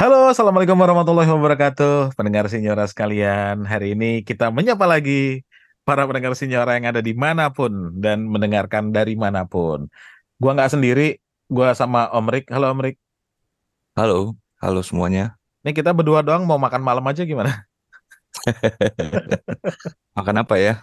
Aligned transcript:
Halo, 0.00 0.32
Assalamualaikum 0.32 0.80
warahmatullahi 0.80 1.28
wabarakatuh. 1.28 2.16
Pendengar 2.16 2.48
Sinyora 2.48 2.88
sekalian, 2.88 3.68
hari 3.68 3.92
ini 3.92 4.24
kita 4.24 4.48
menyapa 4.48 4.88
lagi 4.88 5.44
para 5.84 6.08
pendengar 6.08 6.32
Sinyora 6.32 6.72
yang 6.80 6.88
ada 6.88 7.04
di 7.04 7.12
mana 7.12 7.52
pun 7.52 7.92
dan 8.00 8.24
mendengarkan 8.24 8.96
dari 8.96 9.12
mana 9.12 9.44
pun. 9.44 9.92
Gua 10.40 10.56
nggak 10.56 10.72
sendiri, 10.72 11.20
gua 11.52 11.76
sama 11.76 12.08
Om 12.16 12.32
Rik. 12.32 12.48
Halo 12.48 12.72
Om 12.72 12.80
Rik. 12.80 12.96
Halo, 13.92 14.40
halo 14.64 14.80
semuanya. 14.80 15.36
Ini 15.68 15.76
kita 15.76 15.92
berdua 15.92 16.24
doang 16.24 16.48
mau 16.48 16.56
makan 16.56 16.80
malam 16.80 17.04
aja 17.04 17.20
gimana? 17.28 17.68
Makan 20.16 20.36
apa 20.40 20.56
ya? 20.56 20.80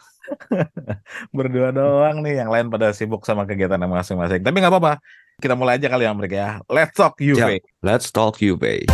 berdua 1.34 1.74
doang 1.74 2.22
nih, 2.22 2.46
yang 2.46 2.54
lain 2.54 2.70
pada 2.70 2.94
sibuk 2.94 3.26
sama 3.26 3.50
kegiatan 3.50 3.82
masing-masing. 3.82 4.46
Tapi 4.46 4.62
nggak 4.62 4.78
apa-apa, 4.78 5.02
kita 5.38 5.54
mulai 5.54 5.78
aja 5.78 5.86
kali 5.86 6.02
ya 6.02 6.18
Rik 6.18 6.34
ya. 6.34 6.50
Let's 6.66 6.98
talk 6.98 7.22
UV. 7.22 7.38
Ya, 7.38 7.62
let's 7.86 8.10
talk 8.10 8.42
UV. 8.42 8.90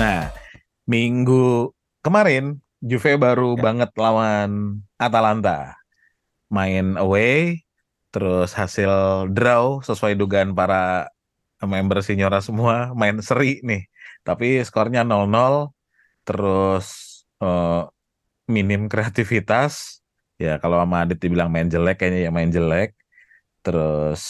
Nah, 0.00 0.32
minggu 0.88 1.76
kemarin 2.00 2.56
Juve 2.80 3.20
baru 3.20 3.60
Ya. 3.60 3.62
banget 3.68 3.90
lawan 4.00 4.80
Atalanta. 4.96 5.76
Main 6.48 6.96
away, 6.96 7.68
terus 8.12 8.52
hasil 8.52 8.92
draw 9.32 9.80
sesuai 9.80 10.14
dugaan 10.20 10.52
para 10.52 11.08
member 11.64 12.04
Signora 12.04 12.44
semua, 12.44 12.92
main 12.92 13.18
seri 13.24 13.62
nih. 13.64 13.88
Tapi 14.22 14.62
skornya 14.62 15.02
0-0, 15.02 15.72
terus 16.26 16.86
eh, 17.42 17.82
minim 18.50 18.86
kreativitas. 18.86 20.04
Ya 20.36 20.58
kalau 20.58 20.78
sama 20.82 21.06
Adit 21.06 21.22
dibilang 21.22 21.48
main 21.50 21.70
jelek, 21.70 22.02
kayaknya 22.02 22.28
ya 22.28 22.30
main 22.34 22.50
jelek. 22.50 22.94
Terus 23.64 24.22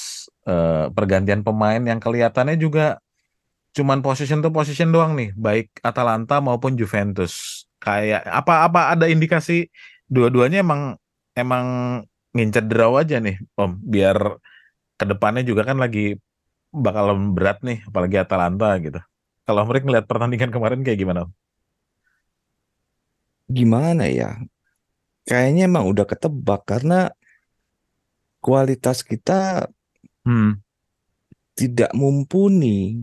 eh, 0.47 0.87
pergantian 0.93 1.43
pemain 1.43 1.81
yang 1.81 1.99
kelihatannya 1.99 2.57
juga 2.61 3.01
cuman 3.73 4.05
position 4.05 4.45
to 4.45 4.53
position 4.53 4.93
doang 4.93 5.17
nih, 5.17 5.33
baik 5.33 5.73
Atalanta 5.81 6.39
maupun 6.45 6.77
Juventus. 6.77 7.65
Kayak 7.81 8.23
apa-apa 8.29 8.95
ada 8.95 9.09
indikasi 9.09 9.73
dua-duanya 10.07 10.61
emang 10.61 10.95
emang 11.33 11.67
ngincer 12.33 12.65
draw 12.71 12.93
aja 13.01 13.17
nih, 13.21 13.37
Om, 13.57 13.73
biar 13.93 14.17
ke 14.99 15.05
depannya 15.11 15.43
juga 15.45 15.63
kan 15.69 15.79
lagi 15.81 16.17
bakalan 16.73 17.37
berat 17.37 17.61
nih, 17.65 17.79
apalagi 17.89 18.17
Atalanta 18.21 18.69
gitu. 18.81 19.01
Kalau 19.47 19.63
mereka 19.69 19.85
ngeliat 19.89 20.07
pertandingan 20.09 20.51
kemarin 20.55 20.81
kayak 20.87 20.99
gimana? 21.03 21.21
Om? 21.29 21.33
Gimana 23.53 24.09
ya? 24.09 24.41
Kayaknya 25.29 25.63
emang 25.71 25.85
udah 25.93 26.07
ketebak 26.09 26.67
karena 26.67 27.13
kualitas 28.43 29.07
kita 29.07 29.71
Hmm, 30.23 30.63
tidak 31.59 31.91
mumpuni. 31.99 32.95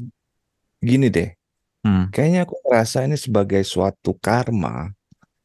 Gini 0.80 1.12
deh, 1.12 1.36
hmm, 1.84 2.16
kayaknya 2.16 2.48
aku 2.48 2.56
merasa 2.64 3.04
ini 3.04 3.20
sebagai 3.20 3.60
suatu 3.68 4.16
karma. 4.16 4.88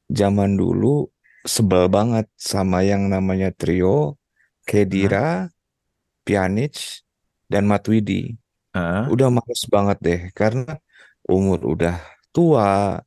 Zaman 0.06 0.55
dulu 0.55 1.10
sebel 1.44 1.86
banget 1.92 2.26
sama 2.40 2.80
yang 2.82 3.06
namanya 3.12 3.52
trio 3.52 4.16
Kedira, 4.64 5.52
Pjanic, 6.24 7.04
dan 7.52 7.68
Matuidi. 7.68 8.32
Heeh. 8.72 9.04
Udah 9.12 9.28
males 9.28 9.62
banget 9.68 9.98
deh 10.00 10.20
karena 10.32 10.80
umur 11.28 11.60
udah 11.68 12.00
tua, 12.32 12.98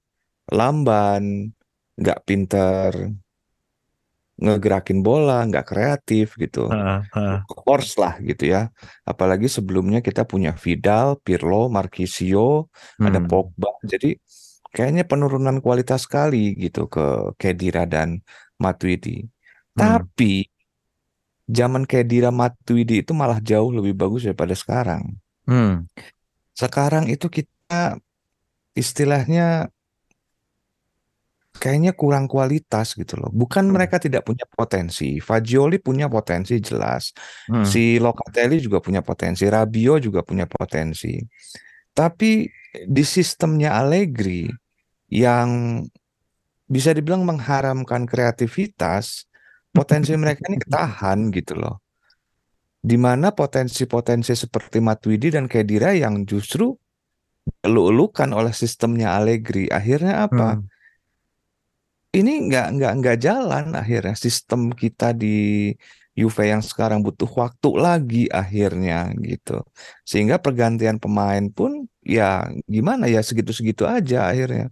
lamban, 0.54 1.52
nggak 1.98 2.20
pinter 2.28 2.94
ngegerakin 4.38 5.02
bola, 5.02 5.42
nggak 5.50 5.66
kreatif 5.66 6.38
gitu. 6.38 6.70
heeh, 6.70 7.02
heeh. 7.18 7.40
Horse 7.66 7.98
lah 7.98 8.14
gitu 8.22 8.54
ya. 8.54 8.70
Apalagi 9.02 9.50
sebelumnya 9.50 10.00
kita 10.06 10.30
punya 10.30 10.54
Vidal, 10.54 11.18
Pirlo, 11.26 11.74
Marquisio, 11.74 12.70
ada 13.02 13.18
Hmm, 13.18 13.26
Pogba. 13.26 13.74
Jadi 13.82 14.14
kayaknya 14.76 15.04
penurunan 15.12 15.58
kualitas 15.66 16.00
sekali 16.06 16.38
gitu 16.64 16.80
ke 16.94 17.02
Khedira 17.40 17.84
dan 17.94 18.10
Matuidi. 18.64 19.10
hmm, 19.76 20.08
Tapi 20.12 20.48
zaman 21.58 21.84
Khedira 21.90 22.30
Matuidi 22.40 22.96
itu 23.04 23.12
malah 23.22 23.40
jauh 23.50 23.70
lebih 23.78 23.94
bagus 24.02 24.22
daripada 24.28 24.56
sekarang. 24.62 25.04
hmm, 25.48 25.88
Sekarang 26.62 27.06
itu 27.14 27.28
kita 27.38 28.02
istilahnya 28.82 29.70
kayaknya 31.62 31.92
kurang 31.98 32.26
kualitas 32.30 32.94
gitu 33.00 33.14
loh. 33.22 33.30
Bukan 33.34 33.66
hmm, 33.70 33.76
mereka 33.76 33.98
tidak 33.98 34.22
punya 34.28 34.46
potensi. 34.46 35.18
Fagioli 35.20 35.82
punya 35.82 36.06
potensi 36.12 36.54
jelas. 36.62 37.04
hmm, 37.48 37.72
Si 37.72 37.98
Locatelli 37.98 38.62
juga 38.62 38.78
punya 38.86 39.02
potensi. 39.02 39.44
Rabiot 39.50 40.00
juga 40.06 40.22
punya 40.22 40.46
potensi. 40.46 41.18
Tapi 41.94 42.46
di 42.74 43.04
sistemnya 43.04 43.78
Allegri 43.80 44.50
yang 45.08 45.82
bisa 46.68 46.92
dibilang 46.92 47.24
mengharamkan 47.24 48.04
kreativitas, 48.04 49.28
potensi 49.72 50.12
mereka 50.22 50.48
ini 50.52 50.60
ketahan 50.60 51.32
gitu 51.32 51.56
loh. 51.56 51.80
Di 52.78 52.96
mana 52.96 53.34
potensi-potensi 53.34 54.32
seperti 54.38 54.80
Matuidi 54.80 55.34
dan 55.34 55.50
Khedira 55.50 55.92
yang 55.92 56.24
justru 56.24 56.72
elu-elukan 57.64 58.32
oleh 58.32 58.54
sistemnya 58.54 59.18
Allegri. 59.18 59.68
Akhirnya 59.68 60.28
apa? 60.28 60.60
hmm, 60.60 60.68
ini 62.16 62.48
nggak 62.48 62.68
nggak 62.80 62.94
nggak 63.04 63.18
jalan 63.20 63.66
akhirnya 63.76 64.16
sistem 64.16 64.72
kita 64.74 65.14
di 65.14 65.72
Juve 66.18 66.50
yang 66.50 66.66
sekarang 66.66 67.06
butuh 67.06 67.30
waktu 67.30 67.70
lagi 67.78 68.24
akhirnya 68.26 69.14
gitu 69.22 69.62
sehingga 70.02 70.42
pergantian 70.42 70.98
pemain 70.98 71.46
pun 71.54 71.86
ya 72.08 72.48
gimana 72.64 73.12
ya 73.12 73.20
segitu-segitu 73.20 73.84
aja 73.84 74.32
akhirnya 74.32 74.72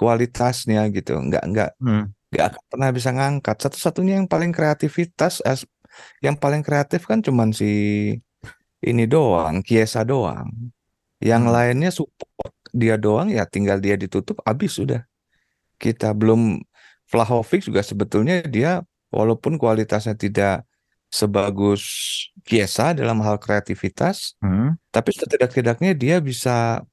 kualitasnya 0.00 0.88
gitu. 0.96 1.20
Nggak 1.20 1.44
nggak 1.52 1.70
hmm, 1.76 2.04
nggak 2.32 2.46
akan 2.48 2.62
pernah 2.72 2.88
bisa 2.96 3.10
ngangkat. 3.12 3.56
Satu-satunya 3.60 4.16
yang 4.16 4.28
paling 4.32 4.50
kreativitas 4.56 5.44
as- 5.44 5.68
yang 6.24 6.40
paling 6.40 6.64
kreatif 6.64 7.04
kan 7.04 7.20
cuman 7.20 7.52
si 7.52 7.68
ini 8.80 9.04
doang 9.04 9.60
Chiesa 9.60 10.00
doang. 10.08 10.48
Yang 11.20 11.42
hmm, 11.44 11.52
lainnya 11.52 11.90
support 11.92 12.56
dia 12.72 12.96
doang 12.96 13.28
ya 13.28 13.44
tinggal 13.44 13.76
dia 13.76 14.00
ditutup 14.00 14.40
habis 14.48 14.72
sudah. 14.80 15.04
Kita 15.76 16.16
belum 16.16 16.64
Vlahovic 17.10 17.66
juga 17.68 17.84
sebetulnya 17.84 18.40
dia 18.46 18.80
walaupun 19.12 19.60
kualitasnya 19.60 20.16
tidak 20.16 20.64
sebagus 21.10 21.82
Chiesa 22.46 22.94
dalam 22.94 23.18
hal 23.26 23.36
kreativitas, 23.42 24.38
hmm, 24.40 24.78
tapi 24.94 25.10
setidak-tidaknya 25.10 25.92
dia 25.98 26.16
bisa 26.22 26.86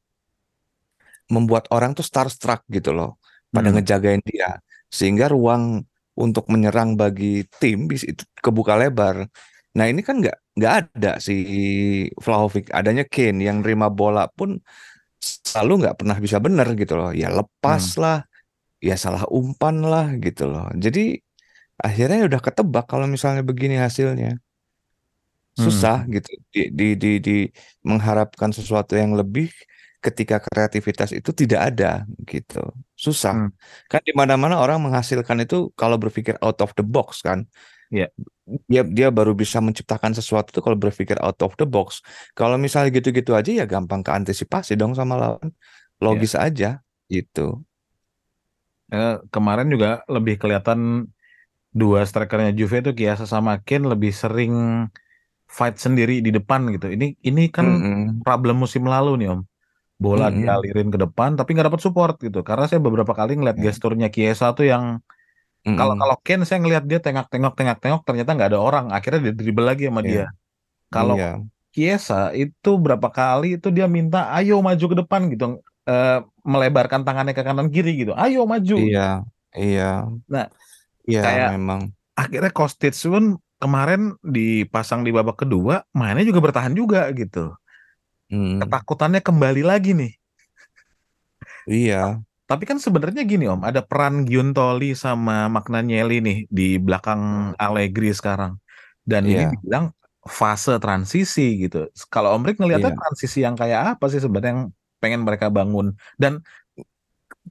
membuat 1.30 1.70
orang 1.70 1.94
tuh 1.94 2.04
starstruck 2.04 2.66
gitu 2.72 2.96
loh 2.96 3.22
pada 3.54 3.70
hmm, 3.70 3.80
ngejagain 3.80 4.24
dia 4.26 4.60
sehingga 4.88 5.28
ruang 5.32 5.84
untuk 6.18 6.50
menyerang 6.50 6.98
bagi 6.98 7.46
tim 7.62 7.86
itu 7.94 8.26
kebuka 8.42 8.74
lebar. 8.74 9.30
Nah 9.78 9.86
ini 9.86 10.02
kan 10.02 10.18
nggak 10.18 10.58
nggak 10.58 10.74
ada 10.82 11.22
si 11.22 11.36
Vlahovic, 12.18 12.74
adanya 12.74 13.06
Kane 13.06 13.46
yang 13.46 13.62
nerima 13.62 13.94
bola 13.94 14.26
pun 14.26 14.58
selalu 15.22 15.86
nggak 15.86 15.98
pernah 16.02 16.18
bisa 16.18 16.42
benar 16.42 16.74
gitu 16.74 16.98
loh. 16.98 17.14
Ya 17.14 17.30
lepas 17.30 17.94
hmm, 17.94 18.02
lah, 18.02 18.18
ya 18.82 18.98
salah 18.98 19.30
umpan 19.30 19.86
lah 19.86 20.18
gitu 20.18 20.50
loh. 20.50 20.66
Jadi 20.74 21.22
akhirnya 21.78 22.26
udah 22.26 22.42
ketebak 22.42 22.86
kalau 22.90 23.06
misalnya 23.06 23.46
begini 23.46 23.78
hasilnya. 23.78 24.42
Susah 25.58 26.06
hmm, 26.06 26.22
gitu 26.22 26.30
di, 26.54 26.62
di, 26.70 26.88
di, 26.94 27.12
di 27.18 27.38
mengharapkan 27.82 28.54
sesuatu 28.54 28.94
yang 28.94 29.18
lebih 29.18 29.50
ketika 29.98 30.38
kreativitas 30.38 31.10
itu 31.10 31.34
tidak 31.34 31.74
ada 31.74 32.06
gitu. 32.30 32.62
Susah. 32.94 33.50
hmm. 33.50 33.52
Kan 33.90 34.02
di 34.06 34.14
mana-mana 34.14 34.62
orang 34.62 34.78
menghasilkan 34.78 35.42
itu 35.42 35.74
kalau 35.74 35.98
berpikir 35.98 36.38
out 36.46 36.62
of 36.62 36.78
the 36.78 36.86
box 36.86 37.26
kan. 37.26 37.50
Iya. 37.90 38.14
Dia 38.70 38.86
dia 38.86 39.10
baru 39.10 39.34
bisa 39.34 39.58
menciptakan 39.58 40.14
sesuatu 40.14 40.54
itu 40.54 40.62
kalau 40.62 40.78
berpikir 40.78 41.18
out 41.26 41.42
of 41.42 41.58
the 41.58 41.66
box. 41.66 42.06
Kalau 42.38 42.56
misalnya 42.62 42.94
gitu-gitu 42.94 43.34
aja 43.34 43.50
ya 43.50 43.66
gampang 43.66 44.06
keantisipasi 44.06 44.78
dong 44.78 44.94
sama 44.94 45.18
lawan. 45.18 45.50
Iya. 45.50 46.06
Logis 46.06 46.34
aja 46.38 46.70
gitu. 47.10 47.66
Eh, 48.88 49.18
kemarin 49.34 49.68
juga 49.68 50.06
lebih 50.08 50.40
kelihatan 50.40 51.10
dua 51.82 52.00
strikernya 52.10 52.52
Juve 52.60 52.76
itu 52.82 52.92
Chiesa 52.98 53.26
sama 53.34 53.52
Kane 53.68 53.86
lebih 53.94 54.12
sering 54.24 54.54
fight 55.58 55.76
sendiri 55.86 56.14
di 56.26 56.32
depan 56.38 56.62
gitu. 56.76 56.88
Ini 56.96 57.06
ini 57.30 57.42
kan 57.56 57.68
Mm-mm. 57.68 58.26
problem 58.26 58.56
musim 58.64 58.84
lalu 58.94 59.10
nih 59.22 59.28
Om. 59.34 59.42
Bola 60.04 60.26
Mm-mm. 60.26 60.38
dialirin 60.38 60.90
ke 60.94 61.00
depan 61.06 61.30
tapi 61.40 61.50
nggak 61.54 61.68
dapat 61.70 61.84
support 61.86 62.16
gitu. 62.26 62.40
Karena 62.50 62.66
saya 62.70 62.82
beberapa 62.88 63.14
kali 63.20 63.32
ngeliat 63.38 63.58
Ya. 63.58 63.64
gesturnya 63.66 64.08
Chiesa 64.16 64.46
tuh 64.58 64.66
yang 64.74 64.86
kalau 65.78 65.94
Mm-mm. 65.94 66.02
kalau 66.02 66.16
Kane 66.26 66.44
saya 66.48 66.60
ngeliat 66.64 66.84
dia 66.92 67.00
tengok-tengok 67.06 67.54
tengok-tengok 67.60 68.02
ternyata 68.08 68.30
nggak 68.36 68.50
ada 68.52 68.60
orang. 68.68 68.86
Akhirnya 68.96 69.20
dia 69.26 69.34
dribble 69.40 69.66
lagi 69.70 69.84
sama 69.90 70.04
Iya. 70.04 70.12
dia. 70.12 70.24
Kalau 70.94 71.16
Iya. 71.16 71.48
Chiesa 71.76 72.16
itu 72.42 72.70
berapa 72.86 73.08
kali 73.18 73.48
itu 73.58 73.68
dia 73.78 73.86
minta 73.98 74.18
ayo 74.38 74.54
maju 74.68 74.86
ke 74.92 74.98
depan 75.02 75.22
gitu 75.34 75.46
eh, 75.90 76.10
melebarkan 76.54 77.02
tangannya 77.08 77.34
ke 77.38 77.44
kanan 77.48 77.68
kiri 77.76 77.92
gitu 78.02 78.12
ayo 78.24 78.40
maju 78.54 78.76
Iya, 78.78 79.00
iya, 79.60 79.84
nah 80.34 80.46
iya 81.08 81.22
kayak 81.24 81.50
memang. 81.56 81.82
akhirnya 82.14 82.52
Kostic 82.52 82.94
pun 83.08 83.40
kemarin 83.58 84.14
dipasang 84.22 85.02
di 85.02 85.10
babak 85.10 85.42
kedua 85.42 85.82
mainnya 85.96 86.28
juga 86.28 86.40
bertahan 86.52 86.76
juga 86.78 87.10
gitu. 87.16 87.56
Hmm, 88.28 88.60
ketakutannya 88.60 89.24
kembali 89.24 89.64
lagi 89.64 89.96
nih. 89.96 90.14
Iya, 91.68 92.20
tapi 92.48 92.64
kan 92.64 92.80
sebenarnya 92.80 93.28
gini 93.28 93.44
Om 93.52 93.68
ada 93.68 93.84
peran 93.84 94.24
Giuntoli 94.24 94.96
sama 94.96 95.52
Magnanielli 95.52 96.24
nih 96.24 96.38
di 96.48 96.80
belakang 96.80 97.52
Allegri 97.60 98.16
sekarang. 98.16 98.56
Dan 99.04 99.28
ini 99.28 99.44
iya, 99.44 99.52
dibilang 99.52 99.92
fase 100.24 100.80
transisi 100.80 101.60
gitu. 101.68 101.92
Kalau 102.08 102.36
Om 102.40 102.48
Rick 102.48 102.60
ngelihatnya 102.64 102.96
iya. 102.96 103.00
transisi 103.00 103.40
yang 103.44 103.56
kayak 103.60 104.00
apa 104.00 104.06
sih 104.08 104.24
sebenarnya 104.24 104.52
yang 104.56 104.64
pengen 105.04 105.22
mereka 105.28 105.52
bangun? 105.52 105.96
Dan 106.16 106.40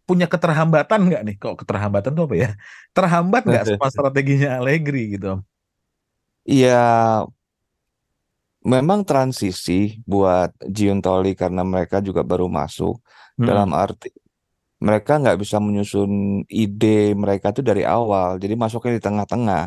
punya 0.09 0.27
keterhambatan 0.33 1.01
nggak 1.07 1.23
nih 1.27 1.37
kok 1.43 1.55
keterhambatan 1.61 2.11
tuh 2.17 2.25
apa 2.29 2.37
ya 2.45 2.49
terhambat 2.97 3.43
nggak 3.49 3.65
sama 3.71 3.87
strateginya 3.95 4.49
Allegri 4.59 5.01
gitu 5.15 5.29
Iya, 6.47 6.71
memang 8.67 9.01
transisi 9.07 10.03
buat 10.05 10.51
Giuntoli 10.67 11.33
karena 11.39 11.63
mereka 11.63 11.97
juga 12.03 12.23
baru 12.27 12.47
masuk. 12.51 12.99
Hmm, 13.39 13.47
Dalam 13.49 13.71
arti 13.77 14.11
mereka 14.83 15.13
nggak 15.23 15.39
bisa 15.43 15.59
menyusun 15.63 16.45
ide 16.51 17.17
mereka 17.17 17.47
tuh 17.57 17.65
dari 17.67 17.83
awal. 17.87 18.39
Jadi 18.43 18.55
masuknya 18.59 18.93
di 18.99 19.05
tengah-tengah. 19.05 19.65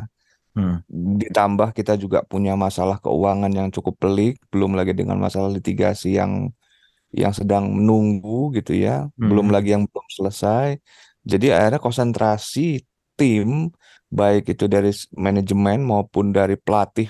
hmm, 0.56 0.76
Ditambah 1.22 1.70
kita 1.78 1.94
juga 2.02 2.20
punya 2.26 2.54
masalah 2.58 2.98
keuangan 3.04 3.52
yang 3.54 3.70
cukup 3.76 3.96
pelik, 4.02 4.42
belum 4.54 4.74
lagi 4.80 4.94
dengan 4.98 5.18
masalah 5.22 5.50
litigasi 5.54 6.18
yang 6.20 6.50
yang 7.14 7.34
sedang 7.34 7.70
menunggu 7.74 8.54
gitu 8.54 8.78
ya, 8.78 9.10
belum 9.18 9.50
hmm, 9.50 9.56
lagi 9.56 9.70
yang 9.76 9.84
belum 9.90 10.08
selesai. 10.14 10.78
Jadi 11.26 11.52
akhirnya 11.54 11.82
konsentrasi 11.82 12.86
tim 13.20 13.74
baik 14.10 14.50
itu 14.58 14.66
dari 14.66 14.90
manajemen 15.14 15.86
maupun 15.86 16.34
dari 16.34 16.58
pelatih 16.58 17.10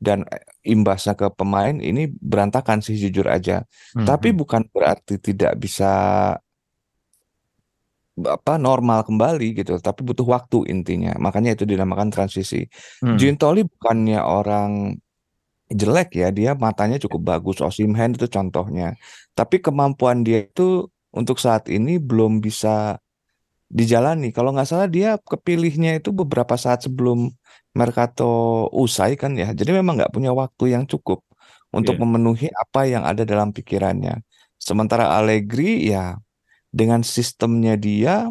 dan 0.00 0.24
eh, 0.28 0.44
imbasnya 0.68 1.16
ke 1.16 1.28
pemain 1.32 1.76
ini 1.76 2.08
berantakan 2.08 2.80
sih 2.84 2.96
jujur 2.96 3.26
aja. 3.28 3.64
hmm, 3.96 4.04
Tapi 4.04 4.32
bukan 4.36 4.68
berarti 4.72 5.16
tidak 5.20 5.56
bisa 5.60 5.92
apa 8.12 8.60
normal 8.60 9.08
kembali 9.08 9.56
gitu, 9.56 9.80
tapi 9.80 10.04
butuh 10.04 10.26
waktu 10.28 10.68
intinya. 10.68 11.16
Makanya 11.16 11.56
itu 11.56 11.64
dinamakan 11.64 12.12
transisi. 12.12 12.68
hmm. 13.00 13.16
Gintoli 13.16 13.64
bukannya 13.64 14.20
orang 14.20 15.00
jelek 15.80 16.08
ya, 16.20 16.28
dia 16.30 16.50
matanya 16.56 16.96
cukup 17.02 17.20
bagus. 17.36 17.56
Osimhen 17.64 18.16
itu 18.16 18.26
contohnya. 18.28 18.94
Tapi 19.38 19.56
kemampuan 19.64 20.22
dia 20.26 20.44
itu 20.46 20.88
untuk 21.12 21.36
saat 21.40 21.68
ini 21.68 22.00
belum 22.00 22.40
bisa 22.44 23.00
dijalani. 23.72 24.28
Kalau 24.36 24.52
nggak 24.52 24.68
salah 24.68 24.88
dia 24.88 25.16
kepilihnya 25.16 25.96
itu 25.98 26.12
beberapa 26.12 26.54
saat 26.60 26.84
sebelum 26.84 27.32
Mercato 27.72 28.68
usai 28.68 29.16
kan 29.16 29.32
ya. 29.32 29.56
Jadi 29.56 29.72
memang 29.72 29.96
nggak 29.96 30.12
punya 30.12 30.30
waktu 30.36 30.76
yang 30.76 30.84
cukup 30.84 31.24
untuk 31.72 31.96
Iya, 31.96 32.00
memenuhi 32.04 32.48
apa 32.52 32.84
yang 32.84 33.02
ada 33.08 33.24
dalam 33.24 33.48
pikirannya. 33.56 34.20
Sementara 34.60 35.16
Allegri 35.16 35.88
ya 35.88 36.20
dengan 36.68 37.00
sistemnya 37.00 37.80
dia 37.80 38.28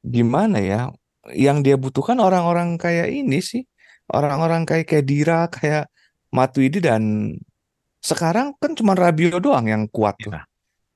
gimana 0.00 0.58
ya? 0.64 0.88
Yang 1.36 1.58
dia 1.68 1.76
butuhkan 1.78 2.18
orang-orang 2.18 2.80
kayak 2.80 3.12
ini 3.12 3.38
sih. 3.44 3.62
Orang-orang 4.08 4.64
kayak 4.64 4.88
Kedira, 4.88 5.46
kayak 5.52 5.91
Matuidi 6.32 6.80
dan 6.80 7.32
sekarang 8.02 8.56
kan 8.58 8.74
cuma 8.74 8.96
Rabiot 8.98 9.38
doang 9.38 9.68
yang 9.68 9.84
kuat 9.86 10.18
tuh. 10.18 10.32
iya, 10.32 10.42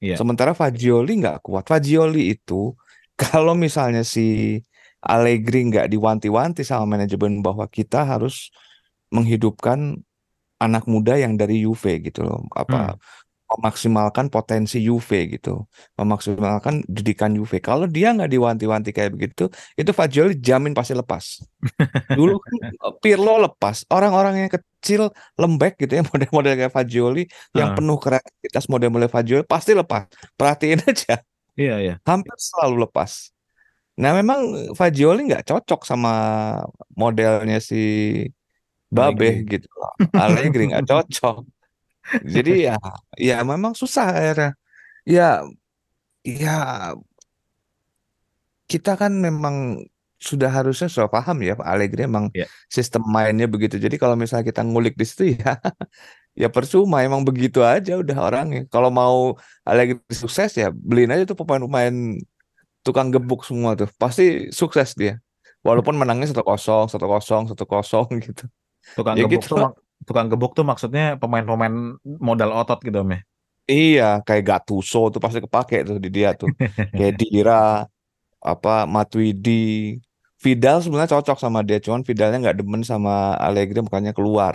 iya. 0.02 0.16
Sementara 0.18 0.56
Fagioli 0.56 1.22
nggak 1.22 1.44
kuat. 1.44 1.68
Fagioli 1.68 2.34
itu 2.34 2.74
kalau 3.20 3.54
misalnya 3.54 4.02
si 4.02 4.58
Allegri 5.04 5.70
nggak 5.70 5.86
diwanti-wanti 5.92 6.66
sama 6.66 6.98
manajemen 6.98 7.38
bahwa 7.44 7.68
kita 7.70 8.02
harus 8.02 8.50
menghidupkan 9.14 10.02
anak 10.58 10.88
muda 10.88 11.14
yang 11.14 11.38
dari 11.38 11.62
Juve 11.62 12.00
gitu 12.02 12.26
loh. 12.26 12.42
Apa 12.56 12.96
Hmm. 12.96 12.98
Memaksimalkan 13.46 14.26
potensi 14.26 14.82
Juve 14.82 15.30
gitu. 15.30 15.64
Memaksimalkan 15.94 16.82
didikan 16.90 17.30
Juve. 17.30 17.62
Kalau 17.62 17.86
dia 17.86 18.10
nggak 18.10 18.30
diwanti-wanti 18.30 18.90
kayak 18.90 19.14
begitu, 19.14 19.46
itu 19.78 19.90
Fagioli 19.94 20.34
jamin 20.42 20.74
pasti 20.74 20.98
lepas. 20.98 21.46
Dulu 22.10 22.34
kan 22.44 22.54
Pirlo 22.98 23.38
lepas. 23.46 23.86
Orang-orang 23.86 24.46
yang 24.46 24.50
kecil 24.50 25.14
lembek 25.38 25.78
gitu 25.78 25.92
ya 25.98 26.02
model-model 26.10 26.52
kayak 26.58 26.72
Fagioli 26.74 27.22
yang 27.54 27.70
Ah, 27.72 27.76
penuh 27.78 27.98
kreativitas 28.02 28.66
model-model 28.66 29.10
Fagioli 29.10 29.44
pasti 29.46 29.72
lepas. 29.78 30.10
Perhatiin 30.34 30.82
aja, 30.90 31.22
iya, 31.54 31.74
iya. 31.78 31.94
hampir 32.02 32.34
selalu 32.34 32.86
lepas. 32.90 33.30
Nah 33.96 34.12
memang 34.12 34.74
Fagioli 34.76 35.24
nggak 35.30 35.46
cocok 35.48 35.86
sama 35.86 36.12
modelnya 36.98 37.62
si 37.62 37.80
Babe 38.90 39.46
gitu. 39.46 39.66
Allegri 40.14 40.70
nggak 40.70 40.86
cocok. 40.86 41.55
Jadi 42.22 42.70
ya, 42.70 42.76
ya 43.18 43.42
memang 43.42 43.72
susah 43.74 44.14
akhirnya. 44.14 44.50
Ya, 45.06 45.42
ya 46.22 46.56
kita 48.66 48.98
kan 48.98 49.12
memang 49.14 49.86
sudah 50.16 50.48
harusnya 50.48 50.88
sudah 50.88 51.12
paham 51.12 51.44
ya 51.44 51.54
Pak 51.54 51.66
Allegri 51.68 52.08
emang 52.08 52.32
Ya, 52.32 52.48
sistem 52.66 53.04
mainnya 53.06 53.46
begitu. 53.46 53.76
Jadi 53.78 54.00
kalau 54.00 54.16
misalnya 54.18 54.48
kita 54.48 54.64
ngulik 54.64 54.96
di 54.96 55.04
situ 55.06 55.22
ya 55.38 55.60
ya 56.36 56.48
percuma 56.52 57.04
emang 57.06 57.22
begitu 57.22 57.62
aja 57.62 58.00
udah 58.00 58.16
orangnya. 58.26 58.66
Kalau 58.72 58.90
mau 58.90 59.36
Allegri 59.62 60.00
sukses 60.10 60.50
ya 60.56 60.72
beliin 60.72 61.12
aja 61.14 61.24
tuh 61.28 61.36
pemain-pemain 61.38 61.94
tukang 62.82 63.08
gebuk 63.14 63.46
semua 63.46 63.78
tuh. 63.78 63.88
Pasti 64.00 64.50
sukses 64.50 64.96
dia. 64.98 65.20
Walaupun 65.62 65.98
menangnya 65.98 66.30
satu 66.30 66.46
kosong, 66.46 66.86
satu 66.86 67.06
kosong, 67.10 67.42
satu 67.50 67.64
kosong 67.66 68.06
gitu. 68.26 68.44
tukang 68.94 69.14
Ya 69.18 69.26
gebuk 69.26 69.42
gitu 69.46 69.54
tuh 69.54 69.85
tukang 70.06 70.28
gebuk 70.32 70.52
tuh 70.58 70.64
maksudnya 70.70 71.02
pemain-pemain 71.20 71.74
modal 72.28 72.50
otot 72.60 72.78
gitu, 72.86 72.98
Om 73.04 73.10
ya. 73.16 73.20
Iya, 73.66 74.02
kayak 74.26 74.44
Gattuso 74.48 74.98
tuh 75.12 75.20
pasti 75.24 75.38
kepake 75.44 75.76
tuh 75.88 75.96
di 76.04 76.08
dia 76.16 76.28
tuh. 76.40 76.50
Kayak 76.96 77.14
Dira, 77.20 77.54
apa 78.52 78.70
Matuidi, 78.94 79.52
Vidal 80.42 80.76
sebenarnya 80.84 81.10
cocok 81.18 81.38
sama 81.42 81.60
dia, 81.66 81.78
cuman 81.82 82.06
Vidalnya 82.06 82.38
nggak 82.42 82.58
demen 82.62 82.82
sama 82.86 83.34
Allegri 83.46 83.82
makanya 83.82 84.12
keluar. 84.14 84.54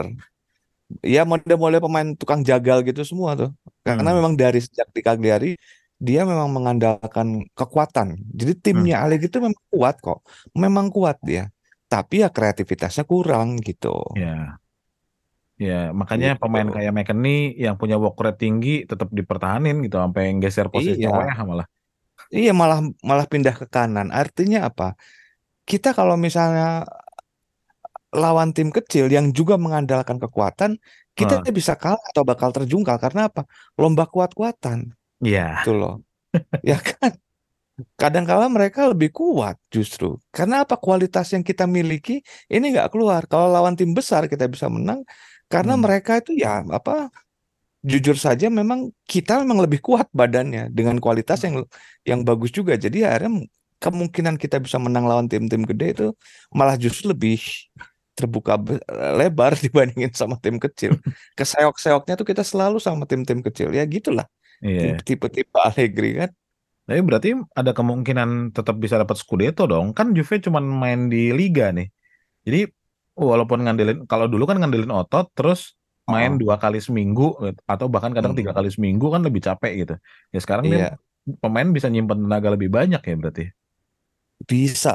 Ya 1.03 1.24
model-model 1.24 1.80
pemain 1.83 2.07
tukang 2.19 2.42
jagal 2.44 2.83
gitu 2.88 3.01
semua 3.07 3.31
tuh. 3.39 3.50
Karena 3.83 4.12
Hmm, 4.12 4.18
memang 4.18 4.33
dari 4.39 4.59
sejak 4.63 4.88
di 4.95 5.01
Cagliari 5.04 5.50
dia 6.01 6.21
memang 6.25 6.50
mengandalkan 6.56 7.45
kekuatan. 7.54 8.07
Jadi 8.40 8.54
hmm. 8.56 8.64
timnya 8.66 8.95
Allegri 9.04 9.28
itu 9.31 9.40
memang 9.44 9.59
kuat 9.71 9.95
kok. 9.99 10.19
Memang 10.56 10.87
kuat 10.95 11.18
dia. 11.23 11.52
Tapi 11.92 12.23
ya 12.23 12.30
kreativitasnya 12.31 13.04
kurang 13.04 13.59
gitu. 13.59 13.92
Ya, 14.16 14.59
ya 15.61 15.94
makanya 15.94 16.33
Gitu. 16.33 16.41
pemain 16.41 16.68
kayak 16.73 16.91
McKennie 16.95 17.53
yang 17.53 17.75
punya 17.77 17.95
work 18.01 18.18
rate 18.18 18.39
tinggi 18.41 18.73
tetap 18.89 19.13
dipertahanin 19.13 19.77
gitu 19.85 20.01
sampai 20.01 20.23
geser 20.41 20.68
posisinya 20.73 21.09
Iya, 21.13 21.44
malah. 21.45 21.68
iya 22.33 22.51
malah 22.51 22.80
malah 23.06 23.25
pindah 23.30 23.53
ke 23.53 23.65
kanan. 23.69 24.07
Artinya 24.09 24.59
apa? 24.69 24.97
Kita 25.69 25.94
kalau 25.94 26.18
misalnya 26.18 26.89
lawan 28.11 28.51
tim 28.51 28.73
kecil 28.75 29.07
yang 29.07 29.31
juga 29.31 29.56
mengandalkan 29.56 30.19
kekuatan, 30.19 30.75
kita 31.15 31.39
Heeh. 31.39 31.53
bisa 31.56 31.80
kalah 31.80 32.01
atau 32.11 32.23
bakal 32.27 32.51
terjungkal 32.51 32.99
karena 32.99 33.31
apa? 33.31 33.47
Lomba 33.80 34.03
kuat-kuatan, 34.09 34.91
Iya, 35.23 35.61
gitu 35.63 35.77
loh. 35.77 35.95
Ya 36.69 36.80
kan? 36.80 37.15
Kadang-kala 38.00 38.45
mereka 38.50 38.90
lebih 38.92 39.09
kuat 39.14 39.56
justru. 39.73 40.18
Karena 40.35 40.64
apa? 40.66 40.76
Kualitas 40.80 41.30
yang 41.35 41.44
kita 41.45 41.66
miliki 41.69 42.23
ini 42.52 42.66
nggak 42.73 42.90
keluar. 42.94 43.21
Kalau 43.31 43.47
lawan 43.52 43.76
tim 43.80 43.92
besar 43.97 44.26
kita 44.31 44.45
bisa 44.50 44.68
menang 44.71 45.06
karena 45.52 45.73
Hmm, 45.73 45.83
mereka 45.83 46.19
itu 46.21 46.31
ya 46.35 46.64
apa? 46.71 47.11
Jujur 47.81 48.14
saja 48.14 48.45
memang 48.54 48.94
kita 49.09 49.42
memang 49.42 49.66
lebih 49.66 49.81
kuat 49.81 50.06
badannya 50.14 50.69
dengan 50.69 51.02
kualitas 51.02 51.42
yang 51.47 51.66
yang 52.06 52.21
bagus 52.21 52.54
juga. 52.54 52.78
Jadi 52.78 53.02
akhirnya 53.02 53.42
kemungkinan 53.81 54.38
kita 54.38 54.61
bisa 54.61 54.78
menang 54.78 55.09
lawan 55.09 55.26
tim-tim 55.31 55.66
gede 55.66 55.85
itu 55.97 56.07
malah 56.54 56.78
justru 56.78 57.09
lebih 57.14 57.42
terbuka 58.18 58.54
be- 58.61 58.83
lebar 59.19 59.54
dibandingin 59.66 60.14
sama 60.14 60.38
tim 60.44 60.57
kecil. 60.61 60.94
Keseok-seoknya 61.38 62.14
tuh 62.19 62.28
kita 62.28 62.44
selalu 62.45 62.78
sama 62.78 63.04
tim-tim 63.09 63.40
kecil. 63.42 63.73
Ya 63.73 63.83
gitulah 63.90 64.28
iya. 64.61 65.04
tipe-tipe 65.07 65.57
Allegri 65.61 66.09
kan. 66.21 66.31
Tapi 66.88 67.00
berarti 67.07 67.30
ada 67.56 67.71
kemungkinan 67.78 68.52
tetap 68.57 68.76
bisa 68.83 69.00
dapat 69.00 69.16
Scudetto 69.21 69.64
dong. 69.69 69.95
Kan 69.97 70.11
Juve 70.18 70.42
cuma 70.44 70.59
main 70.59 71.07
di 71.14 71.31
Liga 71.31 71.71
nih. 71.71 71.88
Jadi 72.47 72.59
walaupun 73.16 73.59
ngandelin, 73.66 73.97
kalau 74.11 74.28
dulu 74.31 74.44
kan 74.50 74.57
ngandelin 74.61 74.92
otot, 74.94 75.28
terus 75.38 75.76
main 76.09 76.33
Oh, 76.33 76.42
dua 76.42 76.56
kali 76.59 76.80
seminggu 76.83 77.38
atau 77.69 77.88
bahkan 77.94 78.11
kadang 78.18 78.33
tiga 78.38 78.52
hmm, 78.52 78.57
kali 78.57 78.69
seminggu 78.73 79.07
kan 79.14 79.21
lebih 79.28 79.42
capek 79.47 79.73
gitu. 79.88 79.94
Ya 80.33 80.40
sekarang 80.44 80.68
dia 80.73 80.81
iya 80.81 80.97
pemain 81.44 81.69
bisa 81.76 81.88
nyimpen 81.94 82.26
tenaga 82.28 82.50
lebih 82.56 82.69
banyak 82.73 83.02
ya 83.04 83.16
berarti. 83.21 83.44
bisa 84.50 84.90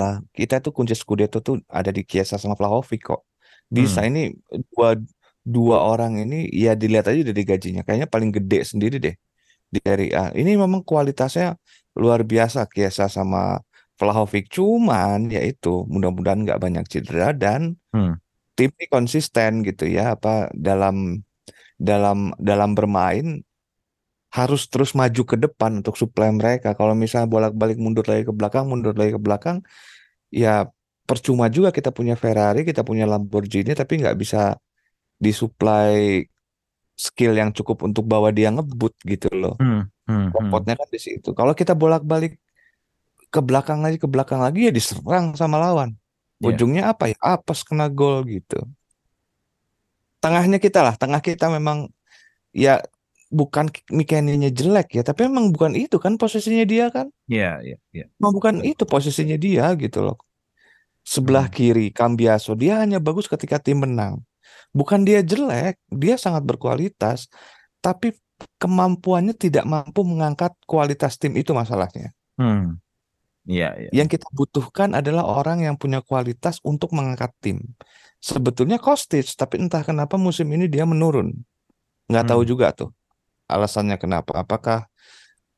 lah. 0.00 0.14
Kita 0.36 0.54
tuh 0.64 0.72
kunci 0.76 0.94
Scudetto 0.98 1.38
tuh 1.46 1.56
ada 1.78 1.90
di 1.96 2.02
Chiesa 2.10 2.36
sama 2.42 2.54
Vlahovic 2.58 3.00
kok. 3.08 3.20
Bisa 3.76 4.00
Hmm, 4.00 4.08
ini 4.08 4.20
dua 4.72 4.88
dua 5.54 5.76
orang 5.90 6.12
ini 6.22 6.36
ya 6.64 6.70
dilihat 6.80 7.06
aja 7.10 7.22
dari 7.30 7.42
gajinya 7.50 7.82
kayaknya 7.86 8.08
paling 8.14 8.30
gede 8.36 8.58
sendiri 8.70 8.96
deh 9.04 9.14
di 9.72 9.80
Serie 9.86 10.12
A. 10.14 10.24
Ini 10.36 10.50
memang 10.60 10.82
kualitasnya 10.84 11.56
luar 11.96 12.20
biasa 12.24 12.68
Kiesa 12.72 13.06
sama 13.08 13.60
Vlahovic 13.98 14.44
cuman 14.56 15.28
ya 15.34 15.40
itu 15.44 15.84
mudah-mudahan 15.92 16.40
nggak 16.44 16.60
banyak 16.64 16.84
cedera 16.92 17.30
dan 17.36 17.76
Hmm. 17.92 18.16
tim 18.56 18.72
ini 18.76 18.86
konsisten 18.88 19.60
gitu 19.68 19.84
ya 19.96 20.16
apa 20.16 20.48
dalam 20.56 21.20
dalam 21.76 22.32
dalam 22.40 22.70
bermain 22.78 23.44
harus 24.32 24.64
terus 24.72 24.96
maju 24.96 25.22
ke 25.28 25.36
depan 25.36 25.84
untuk 25.84 25.94
suplai 26.00 26.32
mereka. 26.32 26.72
Kalau 26.78 26.94
misalnya 26.96 27.28
bolak-balik 27.28 27.76
mundur 27.76 28.04
lagi 28.08 28.24
ke 28.28 28.32
belakang, 28.32 28.64
mundur 28.70 28.96
lagi 28.96 29.12
ke 29.16 29.20
belakang, 29.20 29.60
ya 30.32 30.64
percuma 31.08 31.46
juga 31.52 31.68
kita 31.76 31.90
punya 31.92 32.16
Ferrari, 32.16 32.64
kita 32.64 32.80
punya 32.88 33.04
Lamborghini, 33.04 33.72
tapi 33.76 34.00
nggak 34.00 34.16
bisa 34.16 34.56
disuplai 35.20 36.26
skill 37.02 37.34
yang 37.34 37.50
cukup 37.50 37.82
untuk 37.82 38.06
bawa 38.06 38.30
dia 38.30 38.54
ngebut 38.54 38.94
gitu 39.02 39.26
loh. 39.34 39.58
Hmm. 39.58 39.90
Hmm. 40.06 40.30
Hmm. 40.30 40.30
Repotnya 40.30 40.78
kan 40.78 40.86
di 40.86 41.00
situ. 41.02 41.34
Kalau 41.34 41.50
kita 41.58 41.74
bolak-balik 41.74 42.38
ke 43.32 43.40
belakang 43.42 43.82
lagi, 43.82 43.98
ke 43.98 44.06
belakang 44.06 44.38
lagi 44.38 44.70
ya 44.70 44.72
diserang 44.72 45.34
sama 45.34 45.58
lawan. 45.58 45.98
Iya. 46.38 46.54
Ujungnya 46.54 46.82
apa 46.94 47.10
ya? 47.10 47.16
Apes 47.18 47.66
kena 47.66 47.90
gol 47.90 48.22
gitu. 48.30 48.62
Tengahnya 50.22 50.62
kita 50.62 50.86
lah, 50.86 50.94
tengah 50.94 51.18
kita 51.18 51.50
memang 51.50 51.90
ya 52.54 52.78
bukan 53.32 53.72
mekaninya 53.90 54.52
jelek 54.52 55.00
ya, 55.00 55.02
tapi 55.02 55.26
memang 55.26 55.50
bukan 55.50 55.74
itu 55.74 55.98
kan 55.98 56.14
posisinya 56.14 56.62
dia 56.62 56.92
kan. 56.94 57.10
Iya, 57.26 57.58
iya, 57.66 57.76
iya. 57.90 58.06
Memang 58.22 58.32
bukan 58.38 58.54
itu 58.62 58.86
posisinya 58.86 59.34
dia 59.34 59.72
gitu 59.74 60.04
loh. 60.06 60.20
Sebelah 61.02 61.50
Hmm. 61.50 61.54
kiri 61.56 61.86
Cambiaso 61.90 62.54
dia 62.54 62.78
hanya 62.78 63.02
bagus 63.02 63.26
ketika 63.26 63.58
tim 63.58 63.82
menang. 63.82 64.22
Bukan 64.72 65.04
dia 65.04 65.20
jelek, 65.20 65.76
dia 65.92 66.16
sangat 66.16 66.44
berkualitas, 66.48 67.28
tapi 67.84 68.16
kemampuannya 68.56 69.36
tidak 69.36 69.68
mampu 69.68 70.02
mengangkat 70.02 70.56
kualitas 70.64 71.20
tim 71.20 71.36
itu 71.36 71.52
masalahnya. 71.52 72.10
Hmm. 72.40 72.80
Iya, 73.44 73.74
iya. 73.76 73.90
Yang 73.92 74.18
kita 74.18 74.26
butuhkan 74.32 74.94
adalah 74.94 75.26
orang 75.26 75.66
yang 75.66 75.76
punya 75.76 76.00
kualitas 76.00 76.62
untuk 76.62 76.94
mengangkat 76.94 77.30
tim. 77.42 77.58
Sebetulnya 78.22 78.78
Kostic, 78.78 79.26
tapi 79.34 79.58
entah 79.58 79.82
kenapa 79.82 80.14
musim 80.14 80.46
ini 80.54 80.70
dia 80.70 80.86
menurun. 80.86 81.34
Nggak 82.06 82.26
tahu 82.32 82.42
Hmm. 82.46 82.50
juga 82.50 82.66
tuh 82.70 82.90
alasannya 83.50 83.98
kenapa. 83.98 84.40
Apakah 84.40 84.86